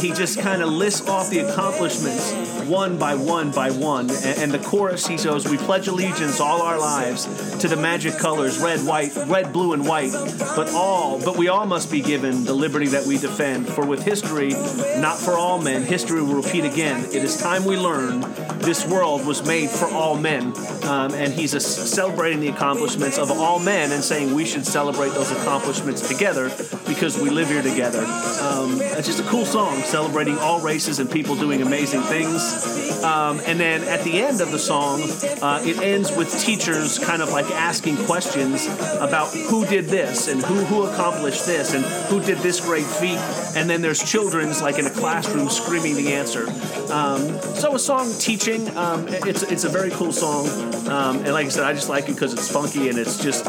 he 0.00 0.12
just 0.12 0.40
kind 0.40 0.62
of 0.62 0.68
lists 0.68 1.08
off 1.08 1.30
the 1.30 1.40
accomplishments 1.40 2.32
one 2.68 2.98
by 2.98 3.14
one 3.14 3.50
by 3.50 3.70
one. 3.70 4.10
And, 4.10 4.38
and 4.38 4.52
the 4.52 4.58
chorus 4.58 5.06
he 5.06 5.16
goes, 5.16 5.48
"We 5.48 5.56
pledge 5.56 5.88
allegiance 5.88 6.40
all 6.40 6.62
our 6.62 6.78
lives 6.78 7.26
to 7.58 7.68
the 7.68 7.76
magic 7.76 8.18
colors 8.18 8.58
red, 8.58 8.80
white, 8.80 9.14
red, 9.26 9.52
blue, 9.52 9.72
and 9.72 9.86
white. 9.86 10.12
But 10.56 10.72
all, 10.72 11.20
but 11.24 11.36
we 11.36 11.48
all 11.48 11.66
must 11.66 11.90
be 11.90 12.00
given 12.00 12.44
the 12.44 12.54
liberty 12.54 12.88
that 12.88 13.06
we 13.06 13.18
defend. 13.18 13.68
For 13.68 13.84
with 13.84 14.02
history, 14.04 14.50
not 14.98 15.18
for 15.18 15.32
all 15.32 15.60
men, 15.60 15.82
history 15.82 16.22
will 16.22 16.34
repeat 16.34 16.64
again. 16.64 17.04
It 17.06 17.22
is 17.22 17.36
time 17.36 17.64
we 17.64 17.76
learn 17.76 18.20
this 18.60 18.86
world 18.86 19.26
was 19.26 19.44
made 19.46 19.70
for 19.70 19.86
all 19.88 20.16
men." 20.16 20.54
Um, 20.84 21.14
and 21.14 21.32
he's 21.32 21.54
a, 21.54 21.60
celebrating 21.60 22.40
the 22.40 22.48
accomplishments 22.48 23.18
of 23.18 23.30
all 23.30 23.53
men 23.58 23.92
and 23.92 24.02
saying 24.02 24.34
we 24.34 24.44
should 24.44 24.66
celebrate 24.66 25.10
those 25.10 25.30
accomplishments 25.30 26.06
together 26.08 26.50
because 26.86 27.20
we 27.20 27.30
live 27.30 27.48
here 27.48 27.62
together. 27.62 28.04
Um, 28.40 28.80
it's 28.80 29.06
just 29.06 29.20
a 29.20 29.24
cool 29.24 29.44
song 29.44 29.78
celebrating 29.82 30.38
all 30.38 30.60
races 30.60 30.98
and 30.98 31.10
people 31.10 31.36
doing 31.36 31.62
amazing 31.62 32.02
things. 32.02 33.02
Um, 33.04 33.40
and 33.46 33.58
then 33.60 33.82
at 33.84 34.02
the 34.04 34.20
end 34.20 34.40
of 34.40 34.50
the 34.50 34.58
song, 34.58 35.02
uh, 35.42 35.62
it 35.64 35.78
ends 35.78 36.14
with 36.16 36.30
teachers 36.40 36.98
kind 36.98 37.22
of 37.22 37.30
like 37.30 37.46
asking 37.50 37.96
questions 38.04 38.66
about 38.98 39.28
who 39.34 39.66
did 39.66 39.86
this 39.86 40.28
and 40.28 40.42
who, 40.42 40.54
who 40.64 40.84
accomplished 40.84 41.46
this 41.46 41.74
and 41.74 41.84
who 42.08 42.20
did 42.20 42.38
this 42.38 42.60
great 42.60 42.86
feat. 42.86 43.18
And 43.56 43.68
then 43.68 43.82
there's 43.82 44.02
children's 44.02 44.62
like 44.62 44.78
in 44.78 44.86
a 44.86 44.90
classroom 44.90 45.48
screaming 45.48 45.96
the 45.96 46.14
answer. 46.14 46.46
Um, 46.94 47.40
so 47.56 47.74
a 47.74 47.78
song 47.78 48.08
teaching, 48.20 48.68
um, 48.76 49.08
it's, 49.08 49.42
it's 49.42 49.64
a 49.64 49.68
very 49.68 49.90
cool 49.90 50.12
song. 50.12 50.46
Um, 50.86 51.16
and 51.16 51.32
like 51.32 51.46
I 51.46 51.48
said, 51.48 51.64
I 51.64 51.72
just 51.72 51.88
like 51.88 52.08
it 52.08 52.14
because 52.14 52.32
it's 52.32 52.48
funky 52.48 52.88
and 52.88 52.96
it's 52.96 53.18
just 53.18 53.46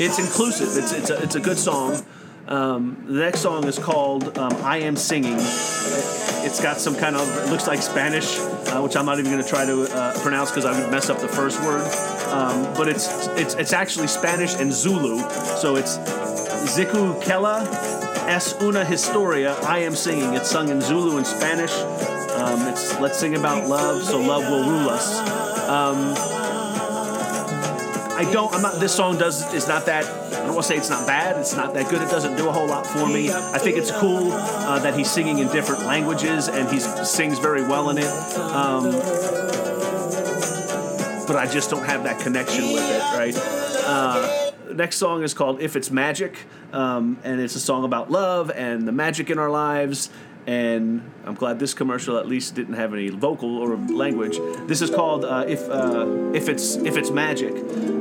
it's 0.00 0.18
inclusive. 0.18 0.68
It's 0.82 0.92
it's 0.92 1.10
a, 1.10 1.22
it's 1.22 1.34
a 1.34 1.40
good 1.40 1.58
song. 1.58 2.02
Um, 2.48 3.04
the 3.06 3.20
next 3.20 3.40
song 3.40 3.64
is 3.66 3.78
called 3.78 4.38
um, 4.38 4.54
"I 4.62 4.78
Am 4.78 4.96
Singing." 4.96 5.36
It's 6.44 6.62
got 6.62 6.78
some 6.78 6.96
kind 6.96 7.14
of 7.14 7.28
it 7.44 7.50
looks 7.50 7.66
like 7.66 7.82
Spanish, 7.82 8.38
uh, 8.38 8.80
which 8.80 8.96
I'm 8.96 9.04
not 9.04 9.18
even 9.18 9.30
going 9.30 9.44
to 9.44 9.48
try 9.48 9.66
to 9.66 9.82
uh, 9.94 10.18
pronounce 10.22 10.50
because 10.50 10.64
I 10.64 10.80
would 10.80 10.90
mess 10.90 11.10
up 11.10 11.18
the 11.18 11.28
first 11.28 11.60
word. 11.60 11.82
Um, 12.32 12.72
but 12.74 12.88
it's 12.88 13.26
it's 13.36 13.54
it's 13.54 13.74
actually 13.74 14.06
Spanish 14.06 14.54
and 14.54 14.72
Zulu, 14.72 15.18
so 15.60 15.76
it's 15.76 15.98
Ziku 15.98 17.22
Kela 17.22 17.66
Es 18.28 18.54
Una 18.62 18.82
Historia. 18.82 19.56
I 19.66 19.80
am 19.80 19.94
singing. 19.94 20.32
It's 20.32 20.50
sung 20.50 20.70
in 20.70 20.80
Zulu 20.80 21.18
and 21.18 21.26
Spanish. 21.26 21.72
Um, 22.42 22.66
it's 22.66 22.98
let's 22.98 23.18
sing 23.18 23.36
about 23.36 23.68
love, 23.68 24.02
so 24.02 24.20
love 24.20 24.50
will 24.50 24.68
rule 24.68 24.88
us. 24.90 25.16
Um, 25.68 26.14
I 28.18 28.28
don't. 28.32 28.52
I'm 28.52 28.62
not. 28.62 28.80
This 28.80 28.92
song 28.94 29.16
does. 29.16 29.54
It's 29.54 29.68
not 29.68 29.86
that. 29.86 30.04
I 30.04 30.46
don't 30.46 30.54
want 30.54 30.62
to 30.66 30.68
say 30.68 30.76
it's 30.76 30.90
not 30.90 31.06
bad. 31.06 31.36
It's 31.36 31.54
not 31.54 31.72
that 31.74 31.88
good. 31.88 32.02
It 32.02 32.10
doesn't 32.10 32.36
do 32.36 32.48
a 32.48 32.52
whole 32.52 32.66
lot 32.66 32.84
for 32.84 33.06
me. 33.06 33.30
I 33.32 33.58
think 33.58 33.76
it's 33.76 33.92
cool 33.92 34.32
uh, 34.32 34.80
that 34.80 34.98
he's 34.98 35.10
singing 35.10 35.38
in 35.38 35.48
different 35.48 35.84
languages 35.84 36.48
and 36.48 36.68
he 36.68 36.80
sings 36.80 37.38
very 37.38 37.62
well 37.62 37.90
in 37.90 37.98
it. 37.98 38.12
Um, 38.38 38.90
but 41.26 41.36
I 41.36 41.48
just 41.50 41.70
don't 41.70 41.84
have 41.84 42.02
that 42.04 42.20
connection 42.20 42.72
with 42.72 42.82
it. 42.82 43.02
Right. 43.16 43.36
Uh, 43.84 44.50
next 44.74 44.96
song 44.96 45.22
is 45.22 45.32
called 45.32 45.60
"If 45.60 45.76
It's 45.76 45.92
Magic," 45.92 46.36
um, 46.72 47.18
and 47.22 47.40
it's 47.40 47.54
a 47.54 47.60
song 47.60 47.84
about 47.84 48.10
love 48.10 48.50
and 48.50 48.86
the 48.86 48.92
magic 48.92 49.30
in 49.30 49.38
our 49.38 49.50
lives 49.50 50.10
and 50.46 51.10
I'm 51.24 51.34
glad 51.34 51.58
this 51.58 51.74
commercial 51.74 52.18
at 52.18 52.26
least 52.26 52.54
didn't 52.54 52.74
have 52.74 52.92
any 52.92 53.08
vocal 53.10 53.58
or 53.58 53.76
language. 53.76 54.38
This 54.66 54.82
is 54.82 54.90
called 54.90 55.24
uh, 55.24 55.44
if 55.46 55.68
uh, 55.68 56.06
if 56.34 56.48
it's 56.48 56.76
if 56.76 56.96
it's 56.96 57.10
magic. 57.10 57.54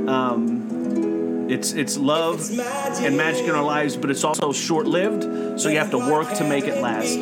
Um, 0.08 1.49
it's 1.49 1.73
it's 1.73 1.97
love 1.97 2.39
it's 2.39 2.51
magic. 2.51 3.06
and 3.06 3.17
magic 3.17 3.45
in 3.45 3.51
our 3.51 3.63
lives, 3.63 3.97
but 3.97 4.10
it's 4.10 4.23
also 4.23 4.51
short 4.54 4.88
lived. 4.88 5.60
So 5.60 5.69
you 5.69 5.77
have 5.77 5.91
to 5.91 5.97
work 5.97 6.34
to 6.36 6.47
make 6.47 6.65
it 6.65 6.82
last. 6.82 7.17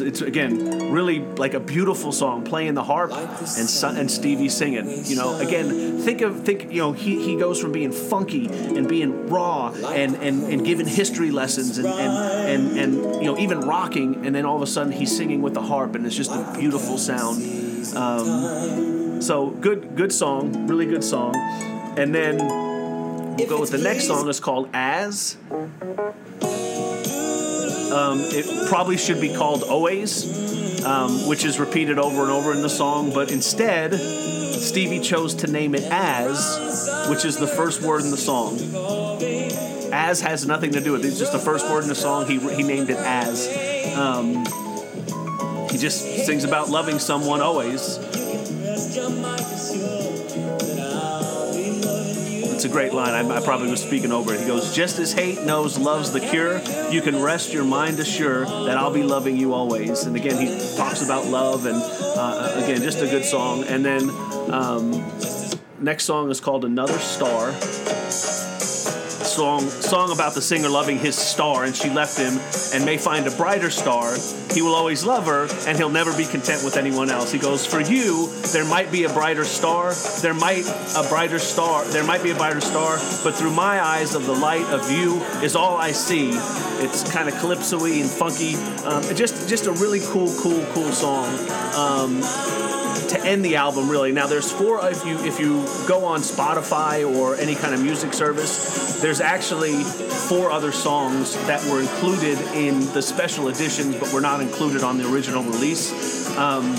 It's, 0.00 0.20
it's 0.20 0.20
again 0.20 0.92
really 0.92 1.20
like 1.20 1.54
a 1.54 1.60
beautiful 1.60 2.12
song, 2.12 2.44
playing 2.44 2.74
the 2.74 2.84
harp 2.84 3.12
and 3.12 3.68
and 3.98 4.10
Stevie 4.10 4.48
singing. 4.48 5.04
You 5.04 5.16
know, 5.16 5.38
again, 5.38 5.98
think 6.00 6.20
of 6.20 6.44
think 6.44 6.72
you 6.72 6.82
know 6.82 6.92
he, 6.92 7.24
he 7.24 7.36
goes 7.36 7.60
from 7.60 7.72
being 7.72 7.92
funky 7.92 8.46
and 8.46 8.88
being 8.88 9.28
raw 9.28 9.72
and 9.72 10.14
and, 10.16 10.44
and 10.44 10.64
giving 10.64 10.86
history 10.86 11.30
lessons 11.30 11.78
and, 11.78 11.86
and 11.86 12.78
and 12.78 12.78
and 12.78 13.22
you 13.22 13.24
know 13.24 13.38
even 13.38 13.60
rocking, 13.60 14.26
and 14.26 14.34
then 14.34 14.44
all 14.44 14.56
of 14.56 14.62
a 14.62 14.66
sudden 14.66 14.92
he's 14.92 15.14
singing 15.16 15.42
with 15.42 15.54
the 15.54 15.62
harp, 15.62 15.94
and 15.94 16.06
it's 16.06 16.16
just 16.16 16.30
a 16.30 16.54
beautiful 16.58 16.98
sound. 16.98 17.42
Um, 17.96 19.22
so 19.22 19.50
good 19.50 19.96
good 19.96 20.12
song, 20.12 20.66
really 20.66 20.86
good 20.86 21.04
song, 21.04 21.34
and 21.96 22.14
then 22.14 22.38
we'll 23.36 23.48
go 23.48 23.60
with 23.60 23.70
the 23.70 23.78
next 23.78 24.06
song. 24.06 24.28
It's 24.28 24.40
called 24.40 24.68
As. 24.72 25.36
Um, 27.92 28.20
it 28.20 28.68
probably 28.68 28.96
should 28.96 29.20
be 29.20 29.32
called 29.32 29.62
Always, 29.62 30.84
um, 30.84 31.26
which 31.26 31.44
is 31.44 31.58
repeated 31.58 31.98
over 31.98 32.22
and 32.22 32.30
over 32.30 32.52
in 32.52 32.62
the 32.62 32.68
song, 32.68 33.12
but 33.12 33.30
instead, 33.30 33.94
Stevie 33.94 35.00
chose 35.00 35.34
to 35.36 35.46
name 35.46 35.74
it 35.74 35.84
As, 35.84 37.08
which 37.08 37.24
is 37.24 37.36
the 37.36 37.46
first 37.46 37.80
word 37.82 38.02
in 38.02 38.10
the 38.10 38.16
song. 38.16 38.58
As 39.92 40.20
has 40.20 40.46
nothing 40.46 40.72
to 40.72 40.80
do 40.80 40.92
with 40.92 41.04
it, 41.04 41.08
it's 41.08 41.18
just 41.18 41.32
the 41.32 41.38
first 41.38 41.68
word 41.70 41.82
in 41.82 41.88
the 41.88 41.94
song. 41.94 42.26
He, 42.26 42.38
he 42.54 42.62
named 42.62 42.90
it 42.90 42.98
As. 42.98 43.48
Um, 43.96 44.44
he 45.70 45.78
just 45.78 46.26
sings 46.26 46.44
about 46.44 46.68
loving 46.68 46.98
someone 46.98 47.40
always. 47.40 47.98
It's 52.58 52.64
a 52.64 52.68
great 52.68 52.92
line. 52.92 53.14
I, 53.14 53.36
I, 53.36 53.40
probably 53.40 53.70
was 53.70 53.80
speaking 53.80 54.10
over 54.10 54.34
it. 54.34 54.40
He 54.40 54.46
goes, 54.48 54.74
Just 54.74 54.98
as 54.98 55.12
hate 55.12 55.44
knows 55.44 55.78
love's 55.78 56.10
the 56.10 56.18
cure, 56.18 56.60
you 56.90 57.00
can 57.00 57.22
rest 57.22 57.52
your 57.52 57.62
mind 57.62 58.00
assured 58.00 58.48
that 58.48 58.76
I'll 58.76 58.92
be 58.92 59.04
loving 59.04 59.36
you 59.36 59.54
always. 59.54 60.06
And 60.06 60.16
again, 60.16 60.44
he 60.44 60.76
talks 60.76 61.00
about 61.00 61.26
love, 61.26 61.66
and 61.66 61.76
uh, 61.80 62.54
again, 62.56 62.82
just 62.82 63.00
a 63.00 63.06
good 63.06 63.24
song. 63.24 63.62
And 63.62 63.84
then 63.84 64.10
um, 64.50 64.90
next 65.78 66.04
song 66.06 66.32
is 66.32 66.40
called 66.40 66.64
Another 66.64 66.98
Star 66.98 67.52
song 69.38 69.70
song 69.70 70.10
about 70.10 70.34
the 70.34 70.42
singer 70.42 70.68
loving 70.68 70.98
his 70.98 71.14
star 71.14 71.62
and 71.62 71.76
she 71.76 71.88
left 71.88 72.18
him 72.18 72.40
and 72.74 72.84
may 72.84 72.98
find 72.98 73.24
a 73.24 73.30
brighter 73.30 73.70
star. 73.70 74.16
He 74.52 74.62
will 74.62 74.74
always 74.74 75.04
love 75.04 75.26
her 75.26 75.46
and 75.64 75.78
he'll 75.78 75.90
never 75.90 76.12
be 76.16 76.24
content 76.24 76.64
with 76.64 76.76
anyone 76.76 77.08
else. 77.08 77.30
He 77.30 77.38
goes 77.38 77.64
for 77.64 77.80
you 77.80 78.26
there 78.52 78.64
might 78.64 78.90
be 78.90 79.04
a 79.04 79.08
brighter 79.08 79.44
star. 79.44 79.94
There 80.22 80.34
might 80.34 80.66
a 80.96 81.06
brighter 81.08 81.38
star 81.38 81.84
there 81.84 82.02
might 82.02 82.24
be 82.24 82.32
a 82.32 82.34
brighter 82.34 82.60
star 82.60 82.96
but 83.22 83.36
through 83.36 83.52
my 83.52 83.80
eyes 83.80 84.16
of 84.16 84.26
the 84.26 84.34
light 84.34 84.66
of 84.74 84.90
you 84.90 85.22
is 85.40 85.54
all 85.54 85.76
i 85.76 85.92
see. 85.92 86.30
It's 86.82 87.08
kind 87.12 87.28
of 87.28 87.36
calypso-y 87.38 88.00
and 88.00 88.10
funky. 88.10 88.56
Um, 88.84 89.02
just 89.14 89.48
just 89.48 89.66
a 89.66 89.72
really 89.72 90.00
cool 90.00 90.34
cool 90.42 90.66
cool 90.74 90.90
song. 90.90 91.28
Um, 91.76 92.77
to 93.08 93.20
end 93.24 93.44
the 93.44 93.56
album 93.56 93.88
really. 93.90 94.12
Now 94.12 94.26
there's 94.26 94.50
four 94.50 94.80
if 94.88 95.04
you 95.04 95.18
if 95.24 95.40
you 95.40 95.64
go 95.86 96.04
on 96.04 96.20
spotify 96.20 97.08
or 97.08 97.36
any 97.36 97.54
kind 97.54 97.74
of 97.74 97.82
music 97.82 98.12
service 98.12 99.00
there's 99.00 99.20
actually 99.20 99.82
four 100.28 100.50
other 100.50 100.72
songs 100.72 101.34
that 101.46 101.64
were 101.70 101.80
included 101.80 102.38
in 102.54 102.80
the 102.92 103.00
special 103.00 103.48
editions 103.48 103.96
but 103.96 104.12
were 104.12 104.20
not 104.20 104.40
included 104.40 104.82
on 104.82 104.98
the 104.98 105.10
original 105.12 105.42
release. 105.42 106.36
Um, 106.36 106.76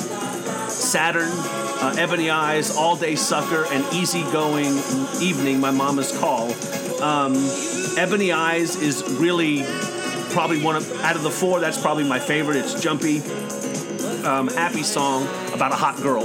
saturn 0.67 1.31
uh, 1.31 1.95
ebony 1.97 2.29
eyes 2.29 2.75
all 2.75 2.95
day 2.95 3.15
sucker 3.15 3.65
and 3.71 3.85
easy 3.93 4.23
going 4.31 4.77
evening 5.21 5.59
my 5.59 5.71
mama's 5.71 6.17
call. 6.19 6.51
Um, 7.01 7.33
ebony 7.97 8.31
eyes 8.31 8.75
is 8.75 9.03
really 9.19 9.63
probably 10.31 10.61
one 10.61 10.75
of 10.75 10.91
out 11.01 11.15
of 11.15 11.23
the 11.23 11.31
four 11.31 11.59
that's 11.59 11.81
probably 11.81 12.03
my 12.03 12.19
favorite. 12.19 12.57
It's 12.57 12.81
jumpy 12.81 13.21
um, 14.25 14.49
happy 14.49 14.83
song 14.83 15.23
about 15.59 15.73
a 15.73 15.75
hot 15.75 15.97
girl. 16.01 16.23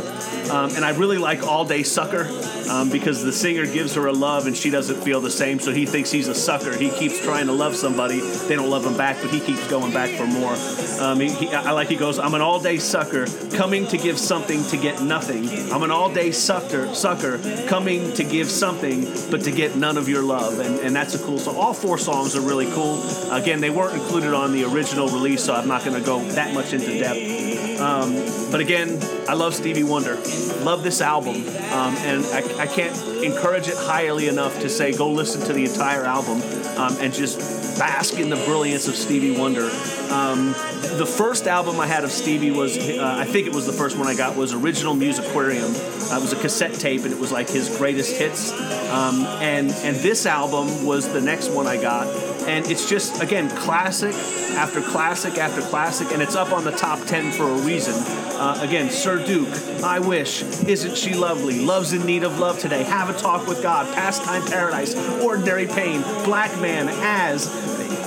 Um, 0.49 0.71
and 0.77 0.85
I 0.85 0.91
really 0.91 1.19
like 1.19 1.43
All 1.43 1.65
Day 1.65 1.83
Sucker. 1.83 2.29
um, 2.69 2.91
because 2.91 3.23
the 3.23 3.33
singer 3.33 3.67
gives 3.67 3.95
her 3.95 4.07
a 4.07 4.13
love 4.13 4.47
and 4.47 4.57
she 4.57 4.71
doesn't 4.71 5.03
feel 5.03 5.21
the 5.21 5.31
same. 5.31 5.59
So 5.59 5.73
he 5.73 5.87
thinks 5.87 6.11
he's 6.11 6.29
a 6.29 6.35
sucker. 6.35 6.77
He 6.77 6.91
keeps 6.91 7.21
trying 7.21 7.47
to 7.47 7.53
love 7.53 7.77
somebody. 7.77 8.21
They 8.21 8.55
don't 8.55 8.71
love 8.71 8.85
him 8.85 8.97
back, 8.97 9.19
but 9.21 9.31
he 9.31 9.41
keeps 9.41 9.67
going 9.69 9.93
back 9.93 10.11
for 10.11 10.27
more. 10.27 10.55
Um, 11.01 11.21
he, 11.21 11.31
he, 11.33 11.49
I 11.55 11.73
like 11.73 11.89
he 11.89 11.97
goes, 11.97 12.19
I'm 12.19 12.35
an 12.35 12.41
all 12.41 12.61
day 12.61 12.79
sucker 12.79 13.27
coming 13.57 13.87
to 13.89 13.99
give 13.99 14.19
something 14.19 14.63
to 14.65 14.77
get 14.77 15.03
nothing. 15.03 15.49
I'm 15.73 15.83
an 15.83 15.91
all 15.91 16.13
day 16.13 16.31
sucker, 16.31 16.95
sucker 16.95 17.39
coming 17.67 18.13
to 18.15 18.25
give 18.25 18.51
something, 18.51 19.05
but 19.31 19.43
to 19.43 19.51
get 19.51 19.77
none 19.77 19.97
of 19.97 20.09
your 20.09 20.23
love. 20.23 20.61
And, 20.61 20.79
and 20.81 20.95
that's 20.95 21.15
a 21.15 21.19
cool 21.19 21.39
song. 21.39 21.57
All 21.57 21.75
four 21.75 21.99
songs 21.99 22.37
are 22.37 22.41
really 22.41 22.71
cool. 22.73 23.03
Again, 23.31 23.61
they 23.61 23.71
weren't 23.71 23.95
included 23.95 24.33
on 24.33 24.53
the 24.53 24.65
original 24.65 25.09
release, 25.09 25.45
so 25.45 25.55
I'm 25.55 25.69
not 25.69 25.85
going 25.85 25.99
to 25.99 26.05
go 26.05 26.21
that 26.31 26.55
much 26.55 26.73
into 26.73 26.99
depth. 26.99 27.81
Um, 27.81 28.15
but 28.51 28.61
again, 28.61 29.01
I 29.29 29.35
love 29.35 29.55
Stevie 29.55 29.85
Wonder. 29.85 30.17
Love 30.63 30.83
this 30.83 31.01
album. 31.01 31.37
Um, 31.37 31.97
and 31.99 32.25
I, 32.27 32.63
I, 32.63 32.67
can't 32.67 32.95
encourage 33.25 33.69
it 33.69 33.77
highly 33.77 34.29
enough 34.29 34.61
to 34.61 34.69
say 34.69 34.93
go 34.93 35.11
listen 35.11 35.41
to 35.47 35.53
the 35.53 35.65
entire 35.65 36.05
album 36.05 36.43
um, 36.79 36.97
and 37.01 37.13
just 37.13 37.79
bask 37.79 38.19
in 38.19 38.29
the 38.29 38.37
brilliance 38.37 38.87
of 38.87 38.97
Stevie 38.97 39.37
Wonder. 39.37 39.71
Um, 40.11 40.53
the 40.99 41.07
first 41.07 41.47
album 41.47 41.81
I 41.81 41.87
had 41.87 42.05
of 42.05 42.13
Stevie 42.13 42.51
was, 42.51 42.79
uh, 42.79 43.17
I 43.19 43.25
think 43.25 43.47
it 43.47 43.53
was 43.55 43.67
the 43.67 43.73
first 43.73 43.97
one 43.97 44.07
I 44.07 44.15
got, 44.15 44.37
was 44.37 44.53
Original 44.53 44.95
Musiquarium. 44.95 45.75
Uh, 46.13 46.19
it 46.19 46.21
was 46.21 46.33
a 46.33 46.37
cassette 46.37 46.75
tape, 46.75 47.03
and 47.03 47.13
it 47.13 47.19
was 47.19 47.33
like 47.33 47.49
his 47.49 47.75
greatest 47.77 48.17
hits. 48.17 48.53
Um, 48.91 49.25
and 49.41 49.71
and 49.71 49.97
this 49.97 50.27
album 50.27 50.85
was 50.85 51.13
the 51.13 51.21
next 51.21 51.51
one 51.51 51.67
I 51.67 51.81
got, 51.81 52.07
and 52.47 52.67
it's 52.71 52.89
just 52.89 53.23
again 53.23 53.49
classic 53.51 54.15
after 54.55 54.81
classic 54.81 55.39
after 55.39 55.63
classic, 55.63 56.13
and 56.13 56.23
it's 56.23 56.37
up 56.37 56.53
on 56.53 56.65
the 56.65 56.71
top 56.73 57.05
ten 57.07 57.33
for 57.33 57.45
a 57.45 57.59
reason. 57.63 57.95
Uh, 58.35 58.59
again, 58.61 58.91
Sir 58.91 59.25
Duke, 59.25 59.49
I 59.83 60.01
Wish, 60.01 60.43
Isn't 60.43 60.97
She 60.97 61.15
Lovely, 61.15 61.65
Love's 61.65 61.93
in 61.93 62.05
Need 62.05 62.25
of 62.25 62.41
Love 62.41 62.59
Today, 62.59 62.83
Have 62.83 63.09
a 63.09 63.19
Talk 63.19 63.47
with 63.47 63.63
God, 63.63 63.93
Pastime 63.95 64.45
Paradise, 64.47 64.95
Ordinary 65.23 65.67
Pain, 65.67 66.03
Black 66.25 66.51
Man, 66.61 66.89
As, 66.89 67.47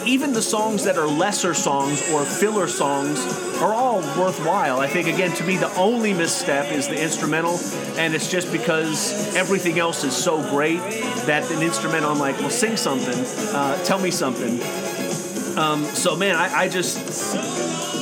even 0.08 0.32
the 0.32 0.41
songs 0.41 0.86
that 0.86 0.98
are 0.98 1.08
lesser 1.08 1.54
songs 1.54 2.02
or 2.12 2.24
filler 2.24 2.67
songs 2.67 3.20
are 3.58 3.74
all 3.74 4.00
worthwhile. 4.20 4.80
I 4.80 4.88
think, 4.88 5.08
again, 5.08 5.36
to 5.36 5.43
me, 5.43 5.58
the 5.58 5.74
only 5.76 6.13
misstep 6.13 6.72
is 6.72 6.88
the 6.88 7.02
instrumental, 7.02 7.60
and 7.98 8.15
it's 8.15 8.32
just 8.32 8.52
because 8.52 9.36
everything 9.36 9.80
else 9.80 10.04
is 10.04 10.15
so 10.15 10.41
great 10.50 10.80
that 11.26 11.50
an 11.52 11.62
instrumental, 11.62 12.12
I'm 12.12 12.20
like, 12.20 12.39
well, 12.39 12.50
sing 12.50 12.78
something, 12.78 13.20
uh, 13.54 13.84
tell 13.84 14.00
me 14.00 14.12
something. 14.12 14.62
Um, 15.58 15.84
so, 15.84 16.15
man, 16.15 16.36
I, 16.36 16.62
I 16.62 16.70
just. 16.70 17.58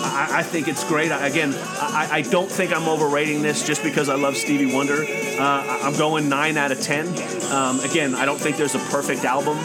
I, 0.08 0.44
think 0.44 0.68
it's 0.68 0.84
great. 0.86 1.08
Again, 1.08 1.54
I, 1.54 2.22
don't 2.22 2.50
think 2.50 2.72
I'm 2.72 2.88
overrating 2.88 3.42
this 3.42 3.66
just 3.66 3.84
because 3.84 4.08
I 4.08 4.16
love 4.16 4.38
Stevie 4.38 4.74
Wonder. 4.74 5.04
Uh, 5.38 5.80
I'm 5.84 5.98
going 5.98 6.30
9 6.30 6.58
out 6.58 6.72
of 6.72 6.82
10. 6.82 7.08
Um, 7.52 7.80
again, 7.82 8.16
I 8.16 8.26
don't 8.26 8.40
think 8.40 8.58
there's 8.58 8.76
a 8.76 8.80
perfect 8.80 9.26
album. 9.26 9.58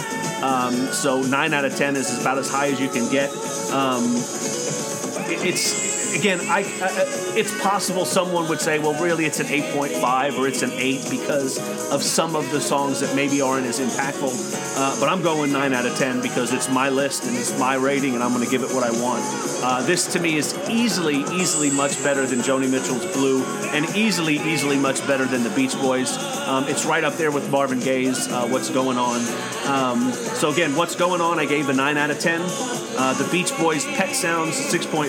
Um, 0.43 0.75
so 0.93 1.23
9 1.23 1.53
out 1.55 1.65
of 1.65 1.77
10 1.77 1.97
is 1.97 2.21
about 2.21 2.39
as 2.39 2.49
high 2.51 2.69
as 2.69 2.81
you 2.81 2.89
can 2.89 3.11
get. 3.11 3.31
Um, 3.73 4.03
it's 5.43 5.90
again, 6.15 6.41
I, 6.43 6.61
I, 6.61 7.37
it's 7.37 7.59
possible 7.61 8.05
someone 8.05 8.49
would 8.49 8.61
say, 8.61 8.79
well, 8.79 9.01
really, 9.03 9.25
it's 9.25 9.41
an 9.41 9.47
8.5 9.47 10.39
or 10.39 10.49
it's 10.49 10.63
an 10.63 10.73
8 10.73 11.09
because 11.11 11.59
of 11.91 12.03
some 12.03 12.37
of 12.37 12.51
the 12.51 12.61
songs 12.61 13.01
that 13.01 13.15
maybe 13.15 13.41
aren't 13.41 13.67
as 13.67 13.81
impactful. 13.81 14.77
Uh, 14.77 14.99
but 15.01 15.09
I'm 15.09 15.23
going 15.23 15.53
9 15.53 15.73
out 15.73 15.87
of 15.87 15.97
10 15.97 16.23
because 16.23 16.53
it's 16.53 16.69
my 16.69 16.89
list 16.89 17.25
and 17.25 17.37
it's 17.37 17.59
my 17.59 17.75
rating, 17.75 18.15
and 18.15 18.23
I'm 18.23 18.33
going 18.33 18.45
to 18.45 18.51
give 18.51 18.63
it 18.63 18.75
what 18.75 18.85
I 18.85 18.91
want. 18.91 19.23
Uh, 19.63 19.83
this 19.83 20.13
to 20.15 20.21
me 20.21 20.37
is 20.37 20.57
easily, 20.69 21.17
easily 21.35 21.71
much 21.71 22.03
better 22.03 22.27
than 22.27 22.41
Joni 22.41 22.71
Mitchell's 22.71 23.07
Blue, 23.15 23.45
and 23.73 23.85
easily, 23.97 24.37
easily 24.39 24.79
much 24.79 25.07
better 25.07 25.27
than 25.27 25.43
the 25.43 25.51
Beach 25.51 25.75
Boys. 25.75 26.17
Um, 26.47 26.65
it's 26.69 26.85
right 26.87 27.05
up 27.05 27.15
there 27.15 27.31
with 27.31 27.51
Marvin 27.51 27.81
Gaye's 27.81 28.29
uh, 28.29 28.47
What's 28.49 28.71
Going 28.71 28.97
On. 28.97 29.21
Um, 29.67 30.13
so, 30.13 30.51
again, 30.51 30.75
What's 30.77 30.97
Going 30.97 31.21
On, 31.21 31.39
I 31.39 31.47
gave 31.47 31.69
a 31.69 31.75
9 31.75 31.97
out 31.97 32.11
of 32.11 32.19
10. 32.19 32.80
Uh, 33.03 33.15
the 33.15 33.27
Beach 33.31 33.57
Boys' 33.57 33.87
Pet 33.87 34.15
Sounds, 34.15 34.55
6.5. 34.57 35.09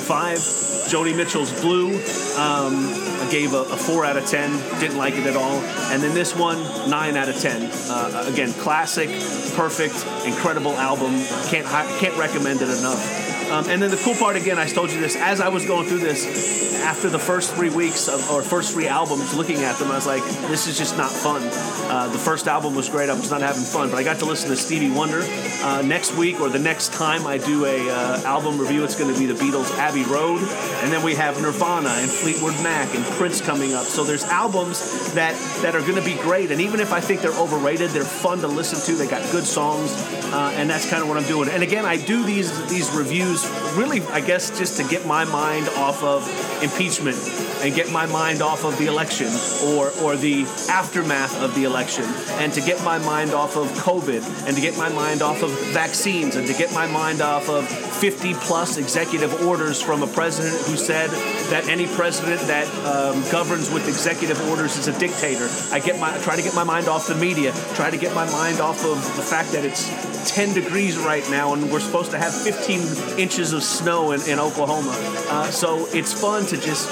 Joni 0.90 1.14
Mitchell's 1.14 1.52
Blue, 1.60 1.90
um, 2.38 2.88
I 3.20 3.28
gave 3.30 3.54
a, 3.54 3.64
a, 3.64 3.76
4 3.76 4.06
out 4.06 4.16
of 4.16 4.26
10. 4.26 4.80
Didn't 4.80 4.98
like 4.98 5.16
it 5.16 5.26
at 5.26 5.36
all. 5.36 5.60
And 5.92 6.02
then 6.02 6.14
this 6.14 6.34
one, 6.34 6.58
9 6.90 7.18
out 7.18 7.28
of 7.28 7.38
10. 7.38 7.70
Uh, 7.90 8.26
again, 8.32 8.54
classic, 8.54 9.10
perfect, 9.58 10.06
incredible 10.26 10.72
album. 10.78 11.12
Can't, 11.50 11.68
can't 12.00 12.18
recommend 12.18 12.62
it 12.62 12.70
enough. 12.70 13.21
Um, 13.52 13.68
and 13.68 13.82
then 13.82 13.92
the 13.92 13.98
cool 13.98 14.16
part 14.16 14.38
again, 14.38 14.58
I 14.58 14.66
told 14.66 14.92
you 14.92 15.02
this 15.02 15.18
as 15.18 15.42
I 15.42 15.50
was 15.50 15.66
going 15.66 15.86
through 15.86 16.00
this. 16.00 16.72
After 16.82 17.10
the 17.10 17.20
first 17.20 17.54
three 17.54 17.70
weeks 17.70 18.08
of, 18.08 18.32
or 18.32 18.42
first 18.42 18.74
three 18.74 18.88
albums, 18.88 19.36
looking 19.36 19.58
at 19.58 19.78
them, 19.78 19.92
I 19.92 19.96
was 19.96 20.08
like, 20.08 20.24
"This 20.50 20.66
is 20.66 20.80
just 20.80 20.98
not 20.98 21.12
fun." 21.12 21.44
Uh, 21.92 22.08
the 22.08 22.18
first 22.18 22.48
album 22.48 22.74
was 22.74 22.90
great; 22.90 23.08
I 23.08 23.14
was 23.14 23.30
not 23.30 23.42
having 23.42 23.62
fun, 23.62 23.92
but 23.92 24.00
I 24.00 24.04
got 24.04 24.18
to 24.20 24.26
listen 24.26 24.50
to 24.50 24.56
Stevie 24.56 24.90
Wonder. 24.90 25.22
Uh, 25.62 25.84
next 25.84 26.18
week 26.18 26.40
or 26.40 26.50
the 26.50 26.58
next 26.58 26.92
time 26.94 27.28
I 27.28 27.38
do 27.38 27.66
a 27.66 27.88
uh, 27.88 28.22
album 28.26 28.58
review, 28.58 28.84
it's 28.84 28.96
going 28.96 29.14
to 29.14 29.20
be 29.20 29.28
the 29.28 29.36
Beatles' 29.36 29.78
Abbey 29.78 30.04
Road, 30.06 30.42
and 30.82 30.92
then 30.92 31.04
we 31.04 31.14
have 31.14 31.40
Nirvana 31.40 31.90
and 31.90 32.10
Fleetwood 32.10 32.56
Mac 32.64 32.96
and 32.96 33.06
Prince 33.18 33.42
coming 33.42 33.76
up. 33.76 33.86
So 33.86 34.04
there's 34.04 34.24
albums 34.24 35.14
that 35.14 35.36
that 35.62 35.76
are 35.76 35.82
going 35.82 36.02
to 36.02 36.06
be 36.06 36.16
great, 36.16 36.50
and 36.50 36.60
even 36.62 36.80
if 36.80 36.92
I 36.92 37.00
think 37.00 37.22
they're 37.22 37.38
overrated, 37.38 37.92
they're 37.92 38.04
fun 38.04 38.40
to 38.40 38.48
listen 38.48 38.80
to. 38.88 38.98
They 38.98 39.08
got 39.08 39.22
good 39.32 39.46
songs, 39.46 39.92
uh, 40.34 40.52
and 40.56 40.68
that's 40.68 40.90
kind 40.90 41.04
of 41.04 41.10
what 41.10 41.18
I'm 41.20 41.28
doing. 41.28 41.48
And 41.48 41.62
again, 41.62 41.86
I 41.86 41.98
do 41.98 42.24
these 42.24 42.50
these 42.70 42.90
reviews 42.96 43.41
really, 43.76 44.02
I 44.02 44.22
guess, 44.22 44.58
just 44.58 44.78
to 44.78 44.84
get 44.84 45.06
my 45.06 45.26
mind 45.26 45.70
off 45.70 46.04
of 46.04 46.28
impeachment 46.64 47.18
and 47.62 47.76
get 47.76 47.92
my 47.92 48.06
mind 48.08 48.42
off 48.42 48.66
of 48.66 48.78
the 48.78 48.88
election 48.88 49.28
or, 49.64 49.92
or 50.02 50.16
the 50.16 50.44
aftermath 50.70 51.42
of 51.42 51.54
the 51.56 51.64
election 51.64 52.04
and 52.40 52.52
to 52.54 52.62
get 52.62 52.84
my 52.84 52.98
mind 53.00 53.32
off 53.32 53.56
of 53.56 53.68
COVID 53.70 54.48
and 54.48 54.56
to 54.56 54.62
get 54.62 54.78
my 54.78 54.90
mind 54.90 55.22
off 55.22 55.44
of 55.44 55.52
vaccines 55.72 56.36
and 56.36 56.48
to 56.48 56.54
get 56.54 56.74
my 56.74 56.88
mind 56.88 57.22
off 57.22 57.50
of 57.50 57.68
50 57.68 58.34
plus 58.36 58.78
executive 58.78 59.46
orders 59.46 59.82
from 59.82 60.02
a 60.02 60.08
president 60.08 60.56
who 60.66 60.76
said 60.76 61.10
that 61.52 61.68
any 61.68 61.86
president 61.86 62.42
that 62.48 62.68
um, 62.86 63.22
governs 63.32 63.70
with 63.70 63.88
executive 63.88 64.42
orders 64.50 64.78
is 64.78 64.88
a 64.88 65.00
dictator. 65.00 65.48
I 65.72 65.80
get 65.80 66.00
my 66.00 66.18
try 66.20 66.36
to 66.36 66.42
get 66.42 66.56
my 66.56 66.64
mind 66.64 66.88
off 66.88 67.08
the 67.08 67.16
media, 67.16 67.52
try 67.76 67.92
to 67.92 67.98
get 67.98 68.16
my 68.16 68.30
mind 68.32 68.60
off 68.60 68.84
of 68.86 68.98
the 69.16 69.22
fact 69.22 69.52
that 69.52 69.64
it's 69.64 69.88
10 70.32 70.54
degrees 70.54 70.98
right 70.98 71.28
now 71.30 71.54
and 71.54 71.72
we're 71.72 71.80
supposed 71.80 72.12
to 72.12 72.18
have 72.18 72.34
15 72.34 73.20
inches 73.20 73.54
of 73.54 73.64
snow 73.64 74.12
in, 74.12 74.22
in 74.22 74.40
Oklahoma. 74.40 74.94
Uh, 75.30 75.52
so 75.52 75.88
it's 75.94 76.14
fun 76.14 76.46
to 76.46 76.58
just 76.58 76.90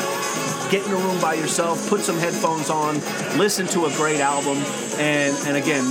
get 0.70 0.86
in 0.86 0.92
a 0.92 0.96
room 0.96 1.20
by 1.20 1.34
yourself, 1.34 1.90
put 1.90 2.02
some 2.02 2.18
headphones 2.18 2.70
on, 2.70 2.96
listen 3.38 3.66
to 3.68 3.86
a 3.86 3.92
great 3.96 4.20
album, 4.20 4.58
and, 5.00 5.36
and 5.48 5.58
again, 5.58 5.84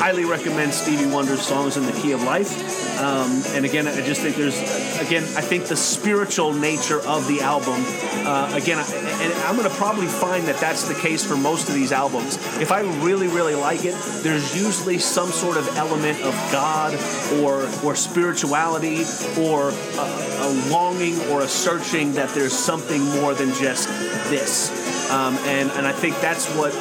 highly 0.00 0.24
recommend 0.24 0.72
Stevie 0.72 1.12
Wonder's 1.12 1.42
songs 1.42 1.76
in 1.76 1.84
the 1.84 1.92
key 1.92 2.12
of 2.12 2.22
life. 2.22 2.98
Um, 2.98 3.42
and 3.48 3.66
again, 3.66 3.86
I 3.86 4.00
just 4.00 4.22
think 4.22 4.34
there's, 4.34 4.58
again, 4.98 5.24
I 5.36 5.42
think 5.42 5.66
the 5.66 5.76
spiritual 5.76 6.54
nature 6.54 7.00
of 7.06 7.28
the 7.28 7.42
album, 7.42 7.84
uh, 8.26 8.50
again, 8.54 8.78
and 8.78 9.32
I'm 9.44 9.56
going 9.56 9.68
to 9.68 9.76
probably 9.76 10.06
find 10.06 10.46
that 10.48 10.56
that's 10.56 10.88
the 10.88 10.94
case 10.94 11.22
for 11.22 11.36
most 11.36 11.68
of 11.68 11.74
these 11.74 11.92
albums. 11.92 12.36
If 12.58 12.72
I 12.72 12.80
really, 13.04 13.28
really 13.28 13.54
like 13.54 13.84
it, 13.84 13.94
there's 14.22 14.56
usually 14.56 14.98
some 14.98 15.28
sort 15.28 15.58
of 15.58 15.68
element 15.76 16.18
of 16.22 16.32
God 16.50 16.94
or, 17.42 17.68
or 17.84 17.94
spirituality 17.94 19.04
or 19.38 19.68
a, 19.68 19.74
a 19.74 20.48
longing 20.70 21.20
or 21.28 21.42
a 21.42 21.48
searching 21.48 22.14
that 22.14 22.30
there's 22.30 22.56
something 22.56 23.04
more 23.20 23.34
than 23.34 23.52
just 23.52 23.86
this. 24.30 25.10
Um, 25.10 25.36
and, 25.44 25.70
and 25.72 25.86
I 25.86 25.92
think 25.92 26.18
that's 26.20 26.48
what, 26.56 26.72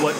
what 0.00 0.14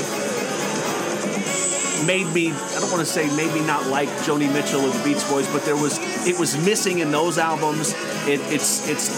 made 2.06 2.26
me 2.32 2.50
I 2.52 2.80
don't 2.80 2.90
want 2.90 3.00
to 3.00 3.06
say 3.06 3.26
made 3.36 3.52
me 3.54 3.64
not 3.66 3.86
like 3.86 4.08
Joni 4.24 4.52
Mitchell 4.52 4.80
or 4.80 4.90
the 4.90 5.04
Beach 5.04 5.26
Boys, 5.28 5.46
but 5.52 5.64
there 5.64 5.76
was 5.76 5.98
it 6.26 6.38
was 6.38 6.56
missing 6.64 7.00
in 7.00 7.10
those 7.10 7.38
albums. 7.38 7.92
It, 8.26 8.40
it's 8.52 8.88
it's 8.88 9.08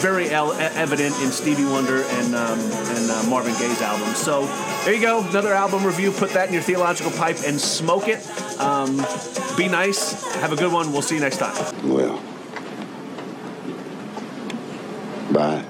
very 0.00 0.28
evident 0.30 1.14
in 1.20 1.30
Stevie 1.30 1.64
Wonder 1.64 2.02
and 2.02 2.34
um, 2.34 2.58
and 2.58 3.10
uh, 3.10 3.22
Marvin 3.28 3.54
Gaye's 3.54 3.80
albums. 3.80 4.18
So 4.18 4.46
there 4.84 4.94
you 4.94 5.00
go, 5.00 5.26
another 5.28 5.52
album 5.52 5.84
review. 5.84 6.10
Put 6.10 6.30
that 6.30 6.48
in 6.48 6.54
your 6.54 6.62
theological 6.62 7.12
pipe 7.12 7.38
and 7.46 7.60
smoke 7.60 8.08
it. 8.08 8.20
Um, 8.60 9.04
be 9.56 9.68
nice. 9.68 10.22
Have 10.36 10.52
a 10.52 10.56
good 10.56 10.72
one. 10.72 10.92
We'll 10.92 11.02
see 11.02 11.14
you 11.16 11.20
next 11.20 11.38
time. 11.38 11.54
Well, 11.88 12.22
bye. 15.32 15.64